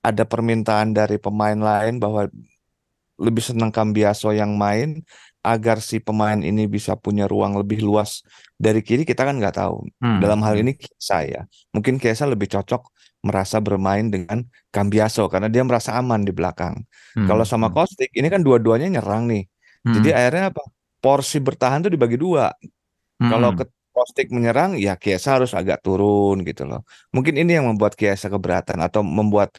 ada 0.04 0.24
permintaan 0.24 0.92
dari 0.96 1.16
pemain 1.20 1.56
lain 1.56 2.00
bahwa 2.00 2.28
lebih 3.20 3.44
senang 3.44 3.70
Cambiaso 3.70 4.34
yang 4.34 4.58
main 4.58 5.00
agar 5.44 5.78
si 5.84 6.00
pemain 6.00 6.40
ini 6.40 6.64
bisa 6.64 6.96
punya 6.96 7.28
ruang 7.28 7.54
lebih 7.60 7.84
luas 7.84 8.24
dari 8.56 8.80
kiri 8.80 9.04
kita 9.04 9.22
kan 9.28 9.36
nggak 9.36 9.60
tahu. 9.60 9.84
Hmm. 10.00 10.18
Dalam 10.24 10.40
hal 10.40 10.56
ini 10.64 10.72
saya 10.96 11.44
mungkin 11.76 12.00
Kiesa 12.00 12.24
lebih 12.24 12.48
cocok 12.48 12.82
merasa 13.24 13.60
bermain 13.60 14.08
dengan 14.08 14.44
Cambiaso 14.72 15.28
karena 15.32 15.48
dia 15.52 15.64
merasa 15.64 15.96
aman 16.00 16.24
di 16.24 16.32
belakang. 16.32 16.80
Hmm. 17.16 17.28
Kalau 17.28 17.44
sama 17.44 17.68
Hmm. 17.68 17.76
Kostic 17.76 18.10
ini 18.16 18.28
kan 18.32 18.40
dua-duanya 18.40 18.88
nyerang 19.00 19.28
nih. 19.28 19.44
Jadi 19.84 20.08
Hmm. 20.10 20.18
akhirnya 20.18 20.44
apa? 20.52 20.62
Porsi 21.04 21.36
bertahan 21.44 21.84
tuh 21.84 21.92
dibagi 21.92 22.16
dua. 22.16 22.48
Kalau 23.20 23.52
Hmm. 23.54 23.58
ke 23.60 23.64
Kostic 23.94 24.26
menyerang 24.34 24.74
ya 24.74 24.98
Kiesa 24.98 25.38
harus 25.38 25.54
agak 25.54 25.78
turun 25.86 26.42
gitu 26.42 26.66
loh. 26.66 26.82
Mungkin 27.14 27.38
ini 27.38 27.54
yang 27.62 27.70
membuat 27.70 27.94
Kiesa 27.94 28.26
keberatan 28.26 28.82
atau 28.82 29.06
membuat 29.06 29.54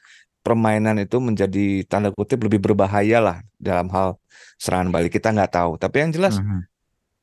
permainan 0.46 1.02
itu 1.02 1.18
menjadi 1.18 1.82
tanda 1.90 2.14
kutip 2.14 2.46
lebih 2.46 2.62
berbahaya 2.62 3.18
lah 3.18 3.38
dalam 3.58 3.90
hal 3.90 4.22
serangan 4.62 4.94
balik. 4.94 5.18
Kita 5.18 5.34
nggak 5.34 5.58
tahu. 5.58 5.72
Tapi 5.82 5.96
yang 6.06 6.14
jelas 6.14 6.38
Hmm. 6.38 6.62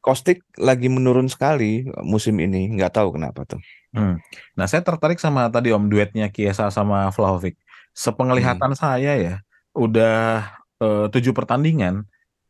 Kostic 0.02 0.42
lagi 0.58 0.90
menurun 0.90 1.30
sekali 1.30 1.86
musim 2.02 2.34
ini. 2.42 2.66
Nggak 2.74 2.98
tahu 2.98 3.14
kenapa 3.14 3.46
tuh. 3.46 3.62
Hmm. 3.94 4.18
Nah, 4.58 4.66
saya 4.66 4.82
tertarik 4.82 5.22
sama 5.22 5.46
tadi 5.46 5.70
Om 5.70 5.86
duetnya 5.86 6.26
Kiesa 6.26 6.74
sama 6.74 7.06
Vlahovic. 7.14 7.54
Hmm. 7.54 7.94
Sepenglihatan 7.94 8.74
saya 8.74 9.14
ya, 9.14 9.34
udah 9.78 10.42
eh, 10.82 11.06
tujuh 11.06 11.30
pertandingan. 11.30 12.02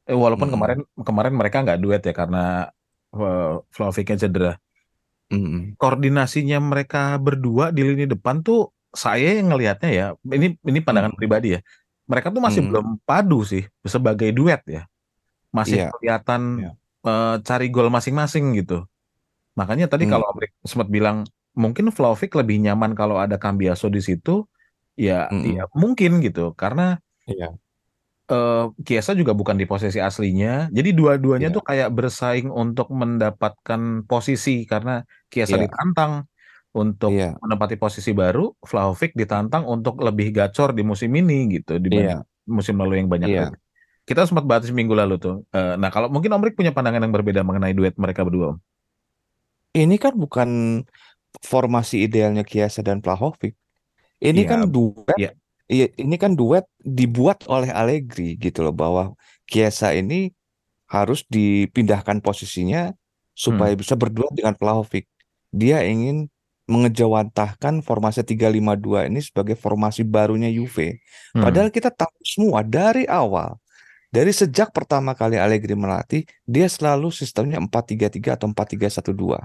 Eh, 0.08 0.16
walaupun 0.16 0.48
Hmm. 0.48 0.56
kemarin 0.56 0.78
kemarin 1.04 1.34
mereka 1.36 1.60
nggak 1.60 1.80
duet 1.84 2.00
ya 2.00 2.16
karena 2.16 2.72
eh, 3.12 3.52
Vlahovicnya 3.76 4.16
cedera. 4.16 4.56
Mm-mm. 5.28 5.76
Koordinasinya 5.76 6.56
mereka 6.60 7.16
berdua 7.20 7.68
di 7.68 7.84
lini 7.84 8.04
depan 8.04 8.40
tuh 8.40 8.72
saya 8.94 9.40
yang 9.40 9.48
ngelihatnya 9.52 9.90
ya, 9.90 10.06
ini 10.28 10.56
ini 10.62 10.78
pandangan 10.84 11.12
Hmm. 11.12 11.20
pribadi 11.20 11.48
ya. 11.56 11.60
Mereka 12.06 12.28
tuh 12.34 12.42
masih 12.44 12.60
Mm-mm. 12.62 12.70
belum 12.72 12.86
padu 13.08 13.40
sih 13.46 13.64
sebagai 13.88 14.30
duet 14.36 14.60
ya. 14.68 14.82
Masih 15.52 15.84
Iya. 15.84 15.88
kelihatan 15.96 16.42
Iya. 16.62 16.70
eh, 17.02 17.36
cari 17.42 17.66
gol 17.74 17.88
masing-masing 17.90 18.54
gitu. 18.62 18.84
Makanya 19.58 19.86
tadi 19.90 20.04
Hmm. 20.08 20.12
kalau 20.18 20.26
Amrik 20.32 20.52
sempat 20.64 20.88
bilang 20.92 21.24
mungkin 21.52 21.92
Vlahovic 21.92 22.32
lebih 22.36 22.56
nyaman 22.64 22.96
kalau 22.96 23.20
ada 23.20 23.36
Cambiaso 23.36 23.88
di 23.92 24.00
situ, 24.00 24.44
ya 24.96 25.28
Mm-mm. 25.32 25.56
ya 25.56 25.64
mungkin 25.76 26.20
gitu 26.24 26.52
karena 26.56 26.96
Iya. 27.28 27.52
eh 28.32 28.64
Chiesa 28.86 29.12
juga 29.18 29.32
bukan 29.36 29.56
di 29.60 29.66
posisi 29.68 29.98
aslinya. 30.00 30.72
Jadi 30.72 30.90
dua-duanya 30.96 31.48
Iya. 31.52 31.56
tuh 31.56 31.64
kayak 31.68 31.88
bersaing 31.92 32.48
untuk 32.48 32.88
mendapatkan 32.94 34.06
posisi 34.08 34.64
karena 34.64 35.04
Chiesa 35.32 35.56
Iya. 35.58 35.68
ditantang 35.68 36.24
untuk 36.72 37.12
Iya. 37.12 37.36
menempati 37.40 37.76
posisi 37.76 38.16
baru, 38.16 38.52
Vlahovic 38.64 39.12
ditantang 39.12 39.68
untuk 39.68 40.00
lebih 40.00 40.32
gacor 40.32 40.72
di 40.72 40.80
musim 40.80 41.12
ini 41.12 41.60
gitu 41.60 41.76
dibanding 41.76 42.24
Iya. 42.24 42.48
musim 42.48 42.74
lalu 42.80 43.04
yang 43.04 43.08
banyak 43.12 43.28
kali. 43.28 43.56
Kita 44.02 44.26
sempat 44.26 44.42
bahas 44.48 44.66
minggu 44.72 44.96
lalu 44.96 45.14
tuh. 45.20 45.46
Eh, 45.52 45.78
nah, 45.78 45.92
kalau 45.92 46.10
mungkin 46.10 46.32
Omrik 46.34 46.56
punya 46.58 46.72
pandangan 46.74 47.04
yang 47.04 47.14
berbeda 47.14 47.44
mengenai 47.44 47.70
duet 47.70 47.94
mereka 48.00 48.24
berdua, 48.26 48.56
Om. 48.56 48.58
Ini 49.72 49.96
kan 50.00 50.16
bukan 50.16 50.50
formasi 51.40 52.04
idealnya 52.04 52.42
Kiesa 52.44 52.80
dan 52.80 52.98
Vlahovic. 53.04 53.52
Ini 54.18 54.42
Iya, 54.42 54.48
kan 54.48 54.60
duet, 54.68 55.16
iya. 55.20 55.30
iya, 55.68 55.86
ini 56.00 56.16
kan 56.16 56.32
duet 56.32 56.64
dibuat 56.80 57.44
oleh 57.52 57.68
Allegri 57.68 58.36
gitu 58.40 58.64
loh 58.64 58.72
bahwa 58.72 59.12
Kiesa 59.44 59.92
ini 59.92 60.32
harus 60.88 61.24
dipindahkan 61.28 62.20
posisinya 62.24 62.92
supaya 63.32 63.72
Hmm. 63.76 63.80
bisa 63.80 63.94
berduet 63.96 64.32
dengan 64.32 64.56
Vlahovic. 64.56 65.04
Dia 65.52 65.84
ingin 65.84 66.31
mengejawantahkan 66.70 67.82
formasi 67.82 68.22
352 68.22 69.10
ini 69.10 69.20
sebagai 69.20 69.58
formasi 69.58 70.06
barunya 70.06 70.48
Juve. 70.48 71.02
Hmm. 71.34 71.42
Padahal 71.42 71.68
kita 71.74 71.90
tahu 71.90 72.14
semua 72.22 72.62
dari 72.62 73.02
awal, 73.10 73.58
dari 74.12 74.30
sejak 74.30 74.70
pertama 74.70 75.16
kali 75.16 75.40
Allegri 75.40 75.74
melatih, 75.74 76.22
dia 76.46 76.68
selalu 76.68 77.10
sistemnya 77.10 77.58
4-3-3 77.58 78.36
atau 78.38 78.46
4-3-1-2. 78.52 79.40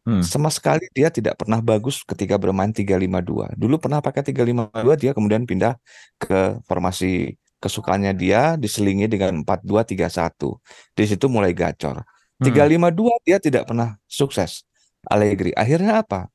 Hmm. 0.00 0.24
Sama 0.24 0.48
sekali 0.48 0.88
dia 0.96 1.12
tidak 1.12 1.36
pernah 1.36 1.60
bagus 1.60 2.00
ketika 2.06 2.40
bermain 2.40 2.72
3-5-2. 2.72 3.52
Dulu 3.58 3.76
pernah 3.76 4.00
pakai 4.00 4.24
3-5-2, 4.24 4.96
dia 4.96 5.12
kemudian 5.12 5.44
pindah 5.44 5.76
ke 6.16 6.56
formasi 6.64 7.36
kesukaannya 7.60 8.16
dia 8.16 8.56
diselingi 8.56 9.04
dengan 9.12 9.44
4-2-3-1. 9.44 10.56
Di 10.96 11.04
situ 11.04 11.28
mulai 11.28 11.52
gacor. 11.52 12.00
Hmm. 12.40 12.44
3-5-2 12.48 13.28
dia 13.28 13.36
tidak 13.36 13.68
pernah 13.68 14.00
sukses. 14.08 14.64
Allegri. 15.08 15.50
Akhirnya 15.56 16.02
apa? 16.04 16.28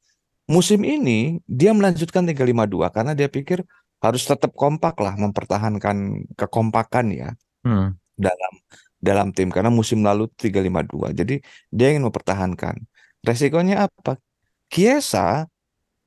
Musim 0.46 0.86
ini 0.86 1.42
dia 1.50 1.74
melanjutkan 1.74 2.22
3-5-2 2.26 2.90
karena 2.94 3.12
dia 3.18 3.26
pikir 3.30 3.66
harus 4.02 4.24
tetap 4.30 4.54
kompak 4.54 4.94
lah 5.02 5.18
mempertahankan 5.18 6.26
kekompakan 6.38 7.06
ya 7.14 7.30
Hmm. 7.66 7.98
dalam 8.14 8.54
dalam 9.02 9.28
tim 9.34 9.50
karena 9.50 9.74
musim 9.74 10.06
lalu 10.06 10.30
3-5-2. 10.38 11.10
Jadi 11.18 11.42
dia 11.74 11.90
ingin 11.90 12.06
mempertahankan. 12.06 12.78
Resikonya 13.26 13.90
apa? 13.90 14.22
Kiesa 14.70 15.50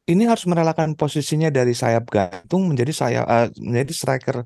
ini 0.09 0.25
harus 0.31 0.47
merelakan 0.49 0.95
posisinya 0.95 1.51
dari 1.53 1.75
sayap 1.77 2.07
gantung 2.09 2.71
menjadi 2.71 2.93
sayap 2.95 3.25
eh, 3.29 3.47
menjadi 3.61 3.93
striker 3.93 4.37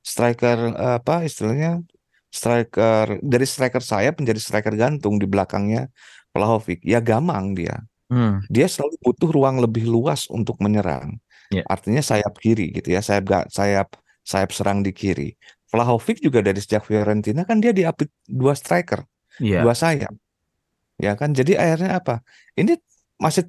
striker 0.00 0.58
eh, 0.74 0.94
apa 1.02 1.26
istilahnya 1.28 1.82
striker 2.30 3.18
dari 3.20 3.46
striker 3.46 3.82
sayap 3.82 4.14
menjadi 4.22 4.40
striker 4.40 4.74
gantung 4.78 5.18
di 5.18 5.26
belakangnya 5.26 5.90
Vlahovic. 6.34 6.80
Ya 6.86 7.02
gamang 7.02 7.54
dia. 7.54 7.82
Hmm. 8.10 8.42
Dia 8.50 8.66
selalu 8.66 8.98
butuh 9.06 9.30
ruang 9.30 9.62
lebih 9.62 9.86
luas 9.86 10.26
untuk 10.26 10.58
menyerang. 10.58 11.18
Ya. 11.50 11.62
Artinya 11.66 12.02
sayap 12.02 12.38
kiri 12.38 12.74
gitu 12.74 12.94
ya, 12.94 13.02
sayap 13.02 13.24
ga- 13.26 13.48
sayap 13.50 13.94
sayap 14.22 14.50
serang 14.54 14.82
di 14.86 14.90
kiri. 14.94 15.34
Vlahovic 15.70 16.18
juga 16.22 16.42
dari 16.42 16.58
sejak 16.58 16.82
Fiorentina 16.86 17.46
kan 17.46 17.62
dia 17.62 17.70
diapit 17.70 18.10
dua 18.26 18.54
striker, 18.58 19.06
Iya. 19.38 19.62
dua 19.62 19.74
sayap. 19.74 20.10
Ya 20.98 21.14
kan? 21.14 21.30
Jadi 21.34 21.54
akhirnya 21.54 22.02
apa? 22.02 22.22
Ini 22.58 22.74
masih 23.18 23.46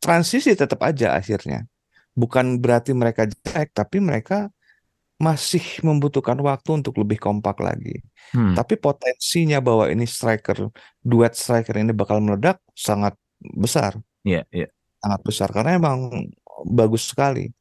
transisi 0.00 0.52
tetap 0.52 0.80
aja 0.84 1.16
akhirnya. 1.16 1.64
Bukan 2.12 2.60
berarti 2.60 2.92
mereka 2.92 3.24
jelek, 3.24 3.72
tapi 3.72 4.00
mereka 4.00 4.52
masih 5.22 5.62
membutuhkan 5.86 6.34
waktu 6.42 6.82
untuk 6.82 6.98
lebih 6.98 7.22
kompak 7.22 7.62
lagi. 7.62 8.02
Hmm. 8.34 8.58
Tapi 8.58 8.74
potensinya 8.74 9.62
bahwa 9.62 9.86
ini 9.86 10.02
striker, 10.02 10.66
duet 10.98 11.38
striker 11.38 11.78
ini 11.78 11.94
bakal 11.94 12.18
meledak 12.18 12.58
sangat 12.74 13.14
besar 13.38 13.94
Iya, 14.26 14.42
iya. 14.50 14.66
sangat 14.98 15.20
besar 15.22 15.48
karena 15.54 15.78
emang 15.78 16.26
bagus 16.66 17.06
sekali. 17.14 17.54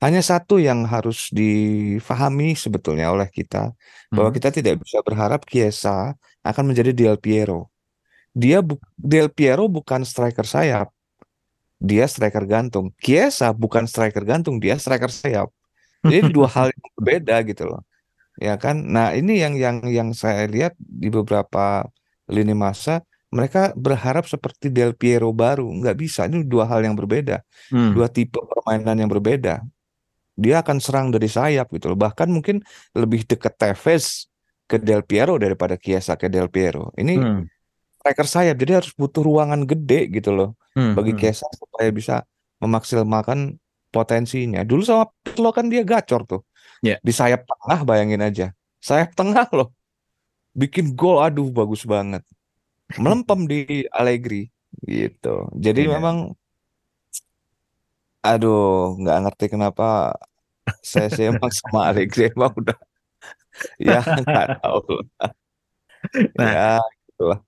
Hanya 0.00 0.20
satu 0.20 0.56
yang 0.56 0.84
harus 0.88 1.28
difahami 1.28 2.56
sebetulnya 2.56 3.12
oleh 3.12 3.28
kita 3.28 3.72
bahwa 4.08 4.28
Hmm. 4.32 4.36
kita 4.36 4.48
tidak 4.52 4.80
bisa 4.80 5.00
berharap 5.00 5.44
Chiesa 5.44 6.12
akan 6.40 6.64
menjadi 6.68 6.92
Del 6.92 7.16
Piero. 7.16 7.72
dia 8.30 8.62
bu- 8.62 8.78
Del 8.94 9.26
Piero 9.26 9.66
bukan 9.66 10.06
striker 10.06 10.46
sayap, 10.46 10.86
dia 11.76 12.06
striker 12.06 12.46
gantung. 12.46 12.94
Chiesa 13.02 13.50
bukan 13.50 13.90
striker 13.90 14.22
gantung, 14.22 14.62
dia 14.62 14.78
striker 14.78 15.10
sayap. 15.10 15.50
Jadi 16.04 16.32
dua 16.36 16.48
hal 16.48 16.72
yang 16.72 16.88
berbeda 16.96 17.36
gitu 17.44 17.64
loh. 17.68 17.80
Ya 18.40 18.56
kan? 18.56 18.88
Nah, 18.88 19.12
ini 19.12 19.36
yang 19.36 19.54
yang 19.58 19.84
yang 19.84 20.08
saya 20.16 20.48
lihat 20.48 20.72
di 20.80 21.12
beberapa 21.12 21.84
lini 22.30 22.56
masa 22.56 23.04
mereka 23.30 23.70
berharap 23.78 24.26
seperti 24.26 24.74
Del 24.74 24.96
Piero 24.96 25.30
baru, 25.30 25.68
nggak 25.70 25.96
bisa. 25.98 26.26
Ini 26.26 26.42
dua 26.42 26.66
hal 26.66 26.82
yang 26.82 26.98
berbeda, 26.98 27.38
Hmm. 27.70 27.94
dua 27.94 28.10
tipe 28.10 28.42
permainan 28.42 28.98
yang 28.98 29.10
berbeda. 29.10 29.62
Dia 30.34 30.64
akan 30.64 30.80
serang 30.82 31.12
dari 31.14 31.30
sayap 31.30 31.70
gitu 31.70 31.92
loh. 31.94 31.98
Bahkan 32.00 32.26
mungkin 32.32 32.64
lebih 32.96 33.28
dekat 33.28 33.54
Tevez 33.60 34.26
ke 34.66 34.80
Del 34.82 35.06
Piero 35.06 35.36
daripada 35.38 35.78
Chiesa 35.78 36.18
ke 36.18 36.26
Del 36.26 36.50
Piero. 36.50 36.90
Ini 36.98 37.14
Hmm. 37.20 37.42
striker 38.00 38.26
sayap, 38.26 38.56
jadi 38.56 38.80
harus 38.82 38.90
butuh 38.96 39.20
ruangan 39.22 39.62
gede 39.68 40.08
gitu 40.10 40.32
loh 40.34 40.50
Hmm. 40.74 40.96
bagi 40.96 41.12
Hmm. 41.14 41.20
Chiesa 41.20 41.46
supaya 41.54 41.90
bisa 41.92 42.24
memaksimalkan 42.58 43.60
potensinya. 43.94 44.62
Dulu 44.66 44.82
sama 44.86 45.04
Pirlo 45.22 45.50
kan 45.54 45.66
dia 45.72 45.82
gacor 45.86 46.22
tuh 46.26 46.42
Ya. 46.80 46.96
di 47.04 47.12
sayap 47.12 47.44
tengah, 47.44 47.80
bayangin 47.84 48.22
aja. 48.24 48.46
Sayap 48.80 49.12
tengah 49.12 49.44
loh, 49.52 49.68
bikin 50.56 50.96
gol, 50.96 51.20
aduh 51.20 51.48
bagus 51.52 51.84
banget. 51.84 52.24
Melempem 52.96 53.44
di 53.50 53.84
Allegri 53.92 54.48
gitu. 54.86 55.50
Jadi 55.56 55.86
Iya. 55.86 56.00
memang, 56.00 56.16
aduh 58.20 58.96
nggak 59.00 59.16
ngerti 59.24 59.44
kenapa 59.54 60.12
saya 60.84 61.08
sih 61.14 61.24
emang 61.32 61.52
sama 61.52 61.80
Allegri 61.88 62.28
emang 62.32 62.52
udah 62.56 62.76
ya 63.80 64.00
nggak 64.04 64.46
tahu 64.60 64.80
lah. 65.18 65.30
Nah, 66.38 66.52
Ya 66.52 66.70
gitulah. 67.06 67.38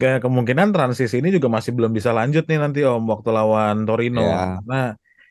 ke 0.00 0.08
kemungkinan 0.24 0.68
transisi 0.74 1.20
ini 1.22 1.28
juga 1.36 1.48
masih 1.52 1.72
belum 1.76 1.92
bisa 1.94 2.10
lanjut 2.10 2.44
nih 2.50 2.58
nanti 2.58 2.80
Om 2.82 3.04
waktu 3.12 3.30
lawan 3.30 3.84
Torino 3.88 4.20
Ya, 4.24 4.58
karena 4.58 4.80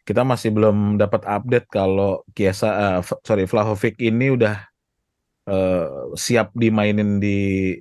kita 0.02 0.26
masih 0.26 0.50
belum 0.50 0.98
dapat 0.98 1.24
update 1.26 1.68
kalau 1.70 2.26
Chiesa 2.34 2.70
eh, 2.74 3.00
F- 3.06 3.22
sorry 3.22 3.46
Vlahovic 3.46 3.96
ini 4.02 4.34
udah 4.34 4.56
eh, 5.48 5.88
siap 6.18 6.52
dimainin 6.54 7.22
di 7.22 7.74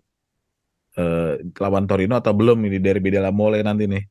eh, 0.97 1.33
lawan 1.59 1.85
Torino 1.89 2.19
atau 2.19 2.33
belum 2.37 2.61
ini 2.67 2.79
derby 2.79 3.09
della 3.13 3.33
Mole 3.33 3.65
nanti 3.65 3.89
nih. 3.89 4.05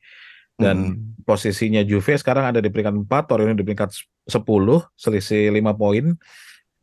Dan 0.60 0.78
mm-mm. 0.92 1.24
posisinya 1.24 1.80
Juve 1.88 2.20
sekarang 2.20 2.52
ada 2.52 2.60
di 2.60 2.68
peringkat 2.68 3.08
4, 3.08 3.24
Torino 3.32 3.56
di 3.56 3.64
peringkat 3.64 3.96
10, 4.28 4.36
selisih 5.00 5.56
5 5.56 5.72
poin. 5.72 6.12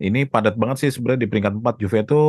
Ini 0.01 0.29
padat 0.29 0.57
banget 0.57 0.77
sih 0.81 0.91
sebenarnya 0.93 1.25
di 1.25 1.29
peringkat 1.29 1.55
4 1.61 1.75
Juve 1.81 1.99
itu 2.05 2.23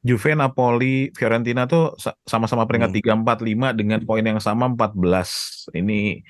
Juve, 0.00 0.32
Napoli, 0.32 1.12
Fiorentina 1.12 1.68
tuh 1.68 1.92
sa- 2.00 2.16
sama-sama 2.24 2.64
peringkat 2.64 2.88
Hmm. 2.92 3.00
3, 3.04 3.12
4, 3.20 3.38
5 3.44 3.68
dengan 3.76 4.00
poin 4.04 4.24
yang 4.24 4.40
sama 4.40 4.68
14. 4.68 5.68
Ini 5.72 6.24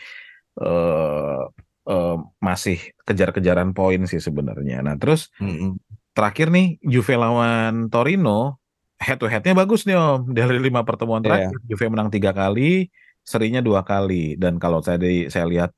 eh, 0.58 1.42
eh, 1.88 2.16
masih 2.42 2.78
kejar-kejaran 3.06 3.72
poin 3.72 4.04
sih 4.04 4.20
sebenarnya. 4.20 4.84
Nah, 4.84 4.96
terus 5.00 5.32
Mm-mm. 5.40 5.80
terakhir 6.12 6.52
nih 6.52 6.76
Juve 6.84 7.14
lawan 7.16 7.88
Torino 7.88 8.60
head 9.00 9.16
to 9.16 9.26
headnya 9.26 9.56
bagus 9.56 9.88
nih 9.88 9.96
Om. 9.96 10.36
Dari 10.36 10.60
lima 10.60 10.84
pertemuan 10.84 11.24
Iya, 11.24 11.48
terakhir 11.48 11.58
Juve 11.64 11.86
menang 11.88 12.12
tiga 12.12 12.36
kali, 12.36 12.92
serinya 13.24 13.64
dua 13.64 13.80
kali. 13.82 14.36
Dan 14.36 14.60
kalau 14.60 14.84
saya 14.84 15.00
di, 15.00 15.26
saya 15.32 15.48
lihat 15.48 15.70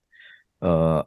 eh, 0.66 1.00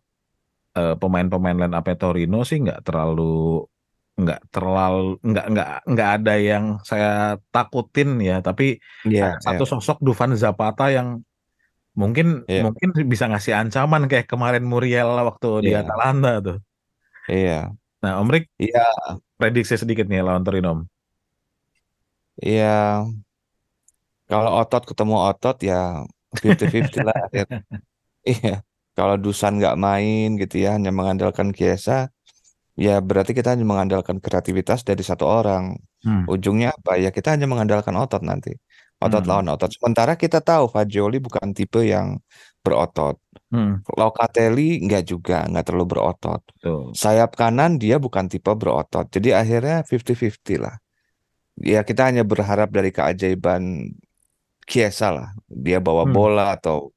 eh, 0.80 0.96
pemain-pemain 0.96 1.58
line 1.68 1.76
up 1.76 1.88
Torino 2.00 2.48
sih 2.48 2.64
nggak 2.64 2.88
terlalu 2.88 3.68
nggak 4.16 4.48
terlalu 4.48 5.20
nggak 5.20 5.46
nggak 5.52 5.70
nggak 5.92 6.10
ada 6.24 6.34
yang 6.40 6.66
saya 6.88 7.36
takutin 7.52 8.16
ya. 8.24 8.40
Tapi 8.40 8.80
iya, 9.12 9.36
satu 9.44 9.68
sosok 9.68 10.00
Dufan 10.00 10.32
Zapata 10.40 10.88
yang 10.88 11.20
mungkin 11.96 12.44
iya, 12.52 12.62
mungkin 12.66 12.90
bisa 13.08 13.26
ngasih 13.32 13.54
ancaman 13.56 14.06
kayak 14.12 14.28
kemarin 14.32 14.64
Muriel 14.68 15.10
waktu 15.28 15.48
di 15.66 15.72
iya, 15.72 15.80
Atalanta 15.82 16.32
tuh. 16.44 16.58
iya, 17.32 17.72
Nah, 18.06 18.22
Om 18.22 18.30
Rik 18.30 18.46
iya, 18.62 18.86
prediksi 19.40 19.74
sedikit 19.82 20.06
nih 20.06 20.22
lawan 20.22 20.46
Torino. 20.46 20.86
Iya. 22.38 23.02
Kalau 24.30 24.52
otot 24.62 24.84
ketemu 24.90 25.16
otot 25.30 25.58
ya 25.66 26.06
50-50 26.38 27.02
lah. 27.02 27.18
Ya. 27.34 27.46
Iya. 28.26 28.66
Kalau 28.98 29.22
Dusan 29.22 29.62
nggak 29.62 29.78
main 29.78 30.34
gitu 30.42 30.66
ya, 30.66 30.74
hanya 30.74 30.90
mengandalkan 30.90 31.54
Chiesa, 31.54 32.10
ya 32.74 32.98
berarti 32.98 33.38
kita 33.38 33.54
hanya 33.54 33.62
mengandalkan 33.62 34.18
kreativitas 34.18 34.82
dari 34.82 35.06
satu 35.06 35.30
orang. 35.30 35.78
Hmm. 36.02 36.26
Ujungnya 36.26 36.74
apa? 36.74 36.98
Ya 36.98 37.14
kita 37.14 37.38
hanya 37.38 37.46
mengandalkan 37.46 37.94
otot 37.94 38.26
nanti. 38.26 38.58
Otot 38.96 39.24
Hmm. 39.24 39.30
lawan 39.30 39.48
otot. 39.52 39.70
Sementara 39.76 40.16
kita 40.16 40.40
tahu 40.40 40.72
Fagioli 40.72 41.20
bukan 41.20 41.52
tipe 41.52 41.84
yang 41.84 42.18
berotot. 42.64 43.20
Hmm. 43.52 43.84
Locatelli 43.92 44.82
nggak 44.84 45.04
juga, 45.06 45.44
nggak 45.46 45.66
terlalu 45.68 45.86
berotot. 45.98 46.42
Tuh. 46.64 46.96
Sayap 46.96 47.36
kanan 47.36 47.78
dia 47.78 48.00
bukan 48.00 48.26
tipe 48.32 48.50
berotot. 48.56 49.06
Jadi 49.12 49.36
akhirnya 49.36 49.84
50-50 49.86 50.58
lah. 50.58 50.76
Ya 51.56 51.84
kita 51.84 52.08
hanya 52.10 52.24
berharap 52.24 52.72
dari 52.72 52.90
keajaiban 52.92 53.94
Chiesa 54.66 55.14
lah. 55.14 55.30
Dia 55.46 55.78
bawa 55.78 56.08
Hmm. 56.08 56.16
bola 56.16 56.46
atau 56.58 56.90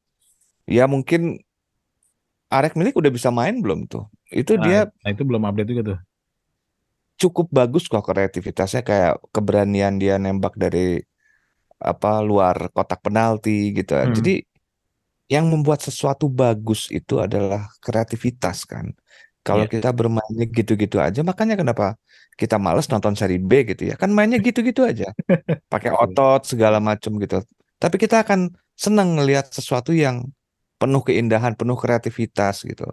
ya 0.65 0.89
mungkin 0.89 1.37
Arek 2.49 2.81
Milik 2.81 2.97
udah 2.97 3.13
bisa 3.13 3.29
main 3.29 3.61
belum 3.61 3.85
tuh? 3.85 4.09
Itu 4.33 4.57
Nah, 4.57 4.65
dia 4.65 4.79
nah, 5.05 5.11
itu 5.13 5.21
belum 5.21 5.45
update 5.45 5.69
juga 5.69 5.83
tuh. 5.85 5.99
cukup 7.19 7.51
bagus 7.51 7.91
kok 7.91 8.07
kreativitasnya 8.07 8.87
kayak 8.87 9.19
keberanian 9.35 9.99
dia 9.99 10.17
nembak 10.17 10.55
dari 10.55 11.03
apa 11.81 12.21
luar 12.25 12.71
kotak 12.75 13.01
penalti 13.07 13.73
gitu. 13.77 13.95
Hmm. 13.95 14.13
Jadi 14.15 14.43
yang 15.29 15.49
membuat 15.53 15.85
sesuatu 15.85 16.27
bagus 16.33 16.89
itu 16.89 17.21
adalah 17.21 17.69
kreativitas 17.85 18.65
kan. 18.65 18.89
Kalau 19.45 19.65
Iya. 19.65 19.73
kita 19.81 19.91
bermainnya 19.97 20.47
gitu-gitu 20.49 21.01
aja, 21.01 21.21
makanya 21.25 21.57
kenapa 21.57 21.97
kita 22.37 22.57
males 22.61 22.89
nonton 22.93 23.17
seri 23.17 23.37
B 23.41 23.65
gitu 23.69 23.89
ya. 23.93 23.95
Kan 24.01 24.13
mainnya 24.17 24.41
gitu-gitu 24.41 24.85
aja. 24.85 25.09
Pakai 25.73 25.93
otot 25.93 26.45
segala 26.49 26.79
macam 26.81 27.17
gitu. 27.21 27.41
Tapi 27.81 27.97
kita 28.01 28.25
akan 28.25 28.53
senang 28.77 29.17
ngelihat 29.21 29.51
sesuatu 29.53 29.93
yang 29.97 30.25
penuh 30.81 31.03
keindahan, 31.05 31.55
penuh 31.59 31.77
kreativitas 31.79 32.65
gitu. 32.65 32.87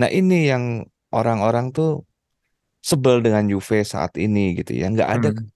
Nah, 0.00 0.08
ini 0.10 0.48
yang 0.50 0.84
orang-orang 1.14 1.70
tuh 1.74 2.04
sebel 2.84 3.20
dengan 3.24 3.44
Juve 3.50 3.82
saat 3.84 4.14
ini 4.18 4.54
gitu 4.58 4.72
ya. 4.76 4.88
Nggak 4.92 5.10
ada 5.10 5.28
Hmm. 5.34 5.46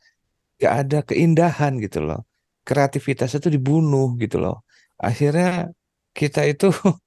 nggak 0.61 0.75
ada 0.87 0.99
keindahan 1.09 1.73
gitu 1.83 2.01
loh. 2.05 2.21
Kreativitasnya 2.62 3.38
tuh 3.42 3.53
dibunuh 3.53 4.14
gitu 4.22 4.38
loh. 4.38 4.62
Akhirnya 4.98 5.75
kita 6.14 6.46
itu 6.46 6.70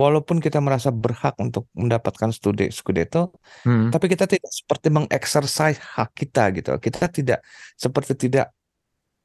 walaupun 0.00 0.38
kita 0.38 0.62
merasa 0.62 0.88
berhak 0.94 1.34
untuk 1.42 1.66
mendapatkan 1.74 2.30
studi 2.30 2.70
Scudetto, 2.70 3.34
Hmm. 3.66 3.90
tapi 3.90 4.06
kita 4.06 4.24
tidak 4.30 4.48
seperti 4.54 4.88
mengeksersis 4.88 5.76
hak 5.82 6.10
kita 6.14 6.42
gitu. 6.56 6.70
Kita 6.78 7.10
tidak 7.10 7.38
seperti 7.74 8.14
tidak 8.16 8.54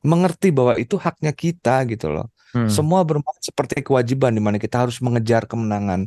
mengerti 0.05 0.53
bahwa 0.53 0.73
itu 0.77 0.95
haknya 1.01 1.31
kita 1.33 1.85
gitu 1.89 2.13
loh. 2.13 2.29
Hmm. 2.53 2.69
Semua 2.69 3.01
bermain 3.05 3.41
seperti 3.41 3.81
kewajiban 3.81 4.31
di 4.33 4.41
mana 4.41 4.57
kita 4.61 4.85
harus 4.85 4.97
mengejar 5.01 5.45
kemenangan. 5.49 6.05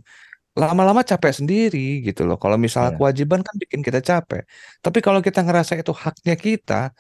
Lama-lama 0.59 1.07
capek 1.07 1.39
sendiri 1.39 2.03
gitu 2.03 2.27
loh. 2.27 2.35
Kalau 2.35 2.59
misalnya 2.59 2.95
Iya. 2.95 2.99
kewajiban 2.99 3.41
kan 3.47 3.55
bikin 3.63 3.81
kita 3.87 4.03
capek. 4.03 4.43
Tapi 4.83 4.99
kalau 5.03 5.23
kita 5.23 5.41
ngerasa 5.47 5.79
itu 5.79 5.95
haknya 5.95 6.35
kita, 6.35 6.91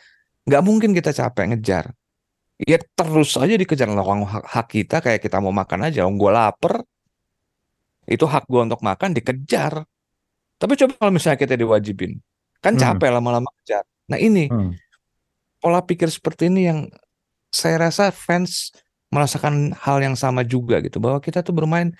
nggak 0.46 0.62
mungkin 0.62 0.90
kita 0.94 1.10
capek 1.10 1.44
ngejar. 1.54 1.84
Ya 2.58 2.78
terus 2.82 3.38
aja 3.38 3.54
dikejar 3.54 3.86
lawan 3.86 4.26
hak, 4.26 4.42
hak 4.42 4.66
kita 4.66 4.98
kayak 4.98 5.22
kita 5.22 5.38
mau 5.38 5.54
makan 5.54 5.86
aja. 5.86 6.02
Om 6.10 6.18
gue 6.18 6.30
lapar, 6.34 6.82
itu 8.10 8.26
hak 8.26 8.50
gue 8.50 8.60
untuk 8.66 8.82
makan 8.82 9.14
dikejar. 9.14 9.86
Tapi 10.58 10.72
coba 10.74 10.92
kalau 10.98 11.12
misalnya 11.14 11.38
kita 11.38 11.54
diwajibin, 11.54 12.18
kan 12.58 12.74
Hmm. 12.74 12.82
capek 12.82 13.14
lama-lama 13.14 13.46
kejar. 13.62 13.86
Nah 14.10 14.18
ini 14.18 14.50
Hmm. 14.50 14.74
pola 15.62 15.86
pikir 15.86 16.10
seperti 16.10 16.50
ini 16.50 16.66
yang 16.66 16.90
saya 17.54 17.88
rasa 17.88 18.10
fans 18.10 18.74
merasakan 19.14 19.72
hal 19.78 20.02
yang 20.02 20.18
sama 20.18 20.42
juga 20.42 20.82
gitu 20.84 20.98
bahwa 21.00 21.22
kita 21.22 21.40
tuh 21.40 21.54
bermain 21.56 21.94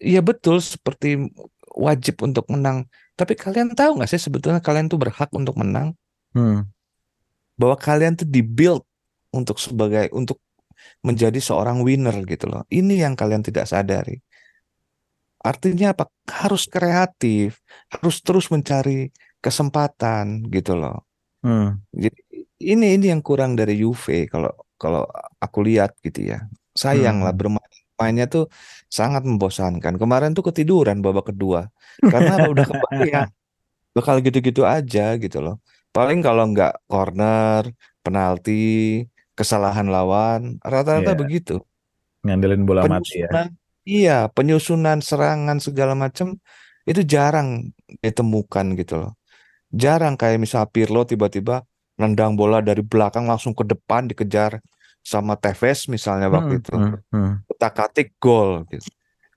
ya 0.00 0.24
betul 0.24 0.62
seperti 0.62 1.28
wajib 1.74 2.22
untuk 2.22 2.46
menang. 2.48 2.86
Tapi 3.18 3.34
kalian 3.34 3.74
tahu 3.74 3.98
nggak 3.98 4.10
sih 4.14 4.22
sebetulnya 4.22 4.62
kalian 4.62 4.86
tuh 4.86 5.02
berhak 5.02 5.28
untuk 5.34 5.58
menang? 5.58 5.98
Hmm. 6.32 6.70
Bahwa 7.58 7.74
kalian 7.74 8.14
tuh 8.14 8.24
dibuild 8.24 8.86
untuk 9.34 9.56
sebagai 9.60 10.08
untuk 10.14 10.38
menjadi 11.02 11.38
seorang 11.42 11.82
winner 11.86 12.16
gitu 12.26 12.46
loh. 12.50 12.62
Ini 12.70 13.04
yang 13.08 13.14
kalian 13.18 13.42
tidak 13.44 13.66
sadari. 13.68 14.18
Artinya 15.38 15.94
apa? 15.94 16.04
Harus 16.28 16.66
kreatif, 16.66 17.62
harus 17.92 18.16
terus 18.26 18.46
mencari 18.50 19.08
kesempatan 19.44 20.50
gitu 20.50 20.74
loh. 20.74 21.06
Hmm. 21.42 21.78
Jadi 21.94 22.20
ini 22.58 22.86
ini 22.98 23.06
yang 23.12 23.22
kurang 23.22 23.54
dari 23.54 23.78
Juve 23.78 24.26
kalau 24.32 24.50
kalau 24.82 25.06
aku 25.44 25.58
lihat 25.68 25.94
gitu 26.02 26.20
ya. 26.34 26.38
Sayang 26.74 27.22
lah 27.24 27.32
Hmm. 27.34 27.40
bermain 27.40 27.72
mainnya 27.98 28.26
tuh 28.30 28.46
sangat 28.98 29.22
membosankan. 29.26 29.94
Kemarin 29.98 30.30
tuh 30.36 30.44
ketiduran 30.50 30.98
babak 31.02 31.30
kedua. 31.34 31.66
Karena 32.10 32.32
udah 32.52 32.64
kebayang 32.66 33.30
bakal 33.96 34.16
gitu-gitu 34.26 34.62
aja 34.66 35.18
gitu 35.22 35.38
loh. 35.44 35.54
Paling 35.94 36.18
kalau 36.26 36.44
nggak 36.52 36.72
corner, 36.90 37.62
penalti, 38.04 38.52
kesalahan 39.38 39.86
lawan, 39.86 40.58
rata-rata 40.60 41.14
Iya. 41.14 41.18
begitu. 41.18 41.56
Ngandelin 42.26 42.66
bola 42.66 42.82
mati 42.82 43.22
ya. 43.22 43.30
Penyusunan, 43.30 43.48
iya, 43.86 44.18
penyusunan 44.26 44.98
serangan 44.98 45.62
segala 45.62 45.94
macam 45.94 46.34
itu 46.82 47.06
jarang 47.06 47.70
ditemukan 48.02 48.74
gitu 48.74 48.94
loh. 48.98 49.12
Jarang 49.70 50.18
kayak 50.18 50.42
misal 50.42 50.66
Pirlo 50.66 51.06
tiba-tiba 51.06 51.62
nendang 51.94 52.34
bola 52.34 52.58
dari 52.58 52.82
belakang 52.82 53.30
langsung 53.30 53.54
ke 53.54 53.62
depan 53.62 54.10
dikejar 54.10 54.58
sama 54.98 55.38
Tevez 55.38 55.86
misalnya 55.86 56.26
waktu 56.26 56.58
Hmm, 56.58 56.60
itu. 56.60 56.70
hmm, 56.74 56.94
hmm. 57.14 57.32
Utak-atik 57.48 58.18
gol 58.18 58.66
gitu. 58.68 58.88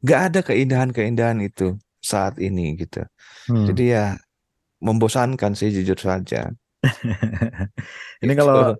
Gak 0.02 0.34
ada 0.34 0.40
keindahan-keindahan 0.42 1.38
itu 1.40 1.78
saat 2.02 2.42
ini 2.42 2.74
gitu. 2.76 3.06
Hmm. 3.46 3.70
Jadi 3.70 3.94
ya 3.94 4.18
membosankan 4.82 5.54
sih 5.54 5.70
jujur 5.70 5.94
saja. 5.96 6.50
Ini 8.24 8.34
Gitu. 8.34 8.40
kalau 8.42 8.74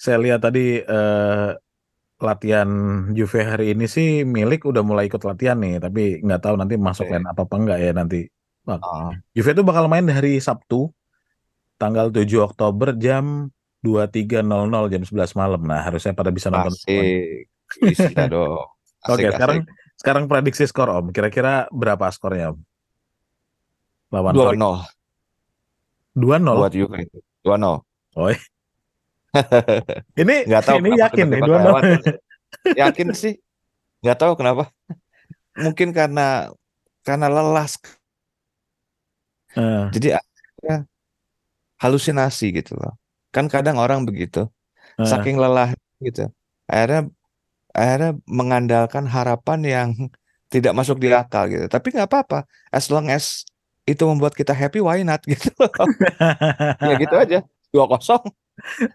saya 0.00 0.16
lihat 0.16 0.40
tadi 0.40 0.80
eh, 0.80 1.50
latihan 2.20 2.68
Juve 3.12 3.40
hari 3.44 3.76
ini 3.76 3.84
sih 3.84 4.24
milik 4.24 4.64
udah 4.64 4.80
mulai 4.80 5.12
ikut 5.12 5.20
latihan 5.28 5.60
nih, 5.60 5.76
tapi 5.76 6.24
nggak 6.24 6.40
tahu 6.40 6.56
nanti 6.56 6.80
masuk 6.80 7.04
Oke. 7.04 7.12
line 7.20 7.28
apa 7.28 7.42
apa 7.44 7.54
enggak 7.60 7.78
ya 7.84 7.92
nanti. 7.92 8.20
Ah, 8.64 9.12
Juve 9.36 9.52
itu 9.52 9.60
bakal 9.64 9.92
main 9.92 10.08
hari 10.08 10.40
Sabtu 10.40 10.88
tanggal 11.76 12.08
7 12.08 12.24
Oktober 12.40 12.96
jam 12.96 13.48
23.00 13.84 14.92
jam 14.92 15.02
11 15.04 15.32
malam. 15.36 15.60
Nah, 15.64 15.80
harusnya 15.84 16.12
pada 16.16 16.32
bisa 16.32 16.48
nonton 16.52 16.72
semua. 16.76 17.00
asik. 17.04 17.44
Bisa 17.80 18.08
dong. 18.32 18.68
Oke, 19.08 19.24
Asik, 19.24 19.32
sekarang 19.36 19.58
sekarang 19.96 20.24
prediksi 20.28 20.64
skor 20.68 20.92
Om. 20.92 21.12
Kira-kira 21.12 21.68
berapa 21.72 22.08
skornya 22.12 22.52
Om? 22.52 22.58
Lawan 24.12 24.32
Dua 24.36 24.44
Torino. 24.52 24.70
nol 26.20 26.56
2-0. 26.60 26.60
buat 26.60 26.72
Juve 26.76 26.96
itu. 27.08 27.18
Dua 27.40 27.56
nol. 27.56 27.80
Oh, 28.12 28.28
ini 30.18 30.36
Nggak 30.46 30.62
tahu 30.66 30.76
ini 30.82 30.90
yakin 30.98 31.26
nih 31.30 31.40
2-0. 31.42 31.54
lewat. 31.54 31.82
Yakin 32.82 33.08
sih. 33.14 33.34
Nggak 34.02 34.18
tahu 34.18 34.32
kenapa. 34.34 34.68
Mungkin 35.54 35.94
karena 35.94 36.50
karena 37.06 37.26
lelah. 37.30 37.66
Eh, 39.54 39.84
Jadi 39.94 40.08
akhirnya 40.14 40.76
halusinasi 41.78 42.46
gitu 42.54 42.74
loh. 42.78 42.94
Kan 43.30 43.46
kadang 43.46 43.78
orang 43.78 44.02
begitu. 44.02 44.50
eh. 44.98 45.06
Saking 45.06 45.38
lelah 45.38 45.72
gitu. 46.02 46.26
Akhirnya 46.66 47.06
akhirnya 47.70 48.10
mengandalkan 48.26 49.06
harapan 49.06 49.60
yang 49.62 49.90
tidak 50.50 50.74
masuk 50.74 50.98
di 50.98 51.10
akal 51.14 51.46
gitu. 51.46 51.70
Tapi 51.70 51.94
nggak 51.94 52.10
apa-apa. 52.10 52.42
As 52.74 52.90
long 52.90 53.06
as 53.08 53.46
itu 53.86 54.02
membuat 54.06 54.34
kita 54.34 54.50
happy, 54.50 54.82
why 54.82 55.02
not 55.06 55.22
gitu 55.22 55.50
loh. 55.58 55.70
Ya 56.82 56.94
gitu 56.98 57.14
aja. 57.14 57.38
Dua 57.70 57.86
kosong. 57.86 58.26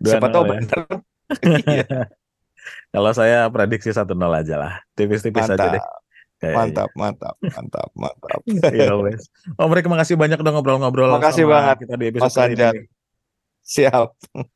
Siapa 0.02 0.28
2-0 0.30 0.34
tahu 0.34 0.44
ya. 0.44 0.50
benar. 0.54 0.82
Iya. 1.76 2.00
Kalau 2.94 3.12
saya 3.12 3.50
prediksi 3.52 3.92
1-0 3.92 4.08
aja 4.16 4.56
lah. 4.58 4.74
Tipis-tipis 4.96 5.46
aja 5.46 5.68
deh. 5.78 5.82
Mantap, 5.82 6.04
Kayaknya. 6.36 6.58
mantap, 6.60 6.90
mantap, 6.96 7.36
mantap, 7.42 7.90
mantap. 7.96 8.42
Iya, 8.76 8.94
wes. 9.00 9.28
Om 9.56 9.72
Rek, 9.72 9.88
makasih 9.88 10.16
banyak 10.20 10.38
udah 10.40 10.52
ngobrol-ngobrol 10.56 11.10
Makasih 11.18 11.48
banget, 11.48 11.88
kita 11.88 11.96
di 11.96 12.06
episode 12.12 12.28
Mas 12.28 12.36
kali 12.36 12.54
ini. 12.54 12.80
Siap. 13.66 14.10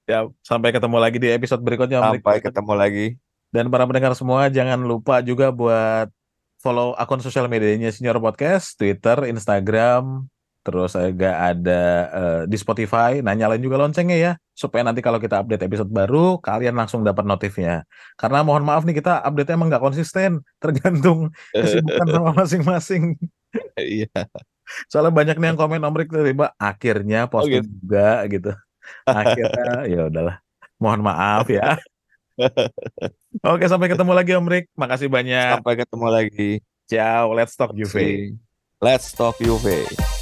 Ya, 0.05 0.19
sampai 0.45 0.69
ketemu 0.69 0.97
lagi 1.01 1.17
di 1.17 1.29
episode 1.33 1.61
berikutnya 1.63 2.03
Om 2.03 2.19
Rek. 2.19 2.21
Sampai 2.21 2.39
ketemu 2.43 2.73
lagi. 2.75 3.07
Dan 3.49 3.65
para 3.73 3.83
pendengar 3.89 4.13
semua 4.13 4.45
jangan 4.53 4.77
lupa 4.85 5.25
juga 5.25 5.49
buat 5.49 6.13
follow 6.61 6.93
akun 6.99 7.23
sosial 7.23 7.49
medianya 7.49 7.89
Senior 7.89 8.21
Podcast, 8.21 8.77
Twitter, 8.77 9.25
Instagram, 9.25 10.27
terus 10.69 10.93
juga 10.93 11.49
ada 11.49 11.81
eh, 12.13 12.41
di 12.45 12.57
Spotify. 12.61 13.25
Nah, 13.25 13.33
nyalain 13.33 13.59
juga 13.59 13.81
loncengnya 13.81 14.17
ya, 14.17 14.31
supaya 14.53 14.85
nanti 14.85 15.01
kalau 15.01 15.17
kita 15.17 15.41
update 15.41 15.65
episode 15.65 15.89
baru, 15.89 16.37
kalian 16.37 16.77
langsung 16.77 17.01
dapat 17.01 17.25
notifnya. 17.25 17.89
Karena 18.13 18.45
mohon 18.45 18.61
maaf 18.61 18.85
nih, 18.85 19.01
kita 19.01 19.25
update 19.25 19.49
emang 19.49 19.73
nggak 19.73 19.81
konsisten, 19.81 20.45
tergantung 20.63 21.33
kesibukan 21.51 22.07
sama 22.13 22.29
masing-masing. 22.37 23.17
Iya. 23.73 24.29
Soalnya 24.85 25.09
banyak 25.09 25.35
nih 25.41 25.47
yang 25.49 25.57
komen 25.57 25.81
Om 25.81 25.95
Rik 25.97 26.13
tiba 26.13 26.53
akhirnya 26.61 27.25
posting 27.25 27.65
gitu. 27.65 27.73
juga 27.81 28.21
gitu. 28.29 28.51
Akhirnya 29.09 29.73
ya 29.97 30.01
udahlah. 30.05 30.37
Mohon 30.77 31.01
maaf 31.09 31.49
ya. 31.49 31.81
Oke, 33.43 33.65
sampai 33.65 33.89
ketemu 33.89 34.11
lagi 34.13 34.31
Om 34.37 34.47
Rik. 34.47 34.65
Makasih 34.77 35.09
banyak. 35.09 35.59
Sampai 35.59 35.75
ketemu 35.81 36.07
lagi. 36.07 36.51
Ciao, 36.85 37.33
let's 37.33 37.57
talk 37.57 37.73
Juve. 37.73 38.37
Let's 38.79 39.11
talk 39.11 39.35
Juve. 39.41 40.18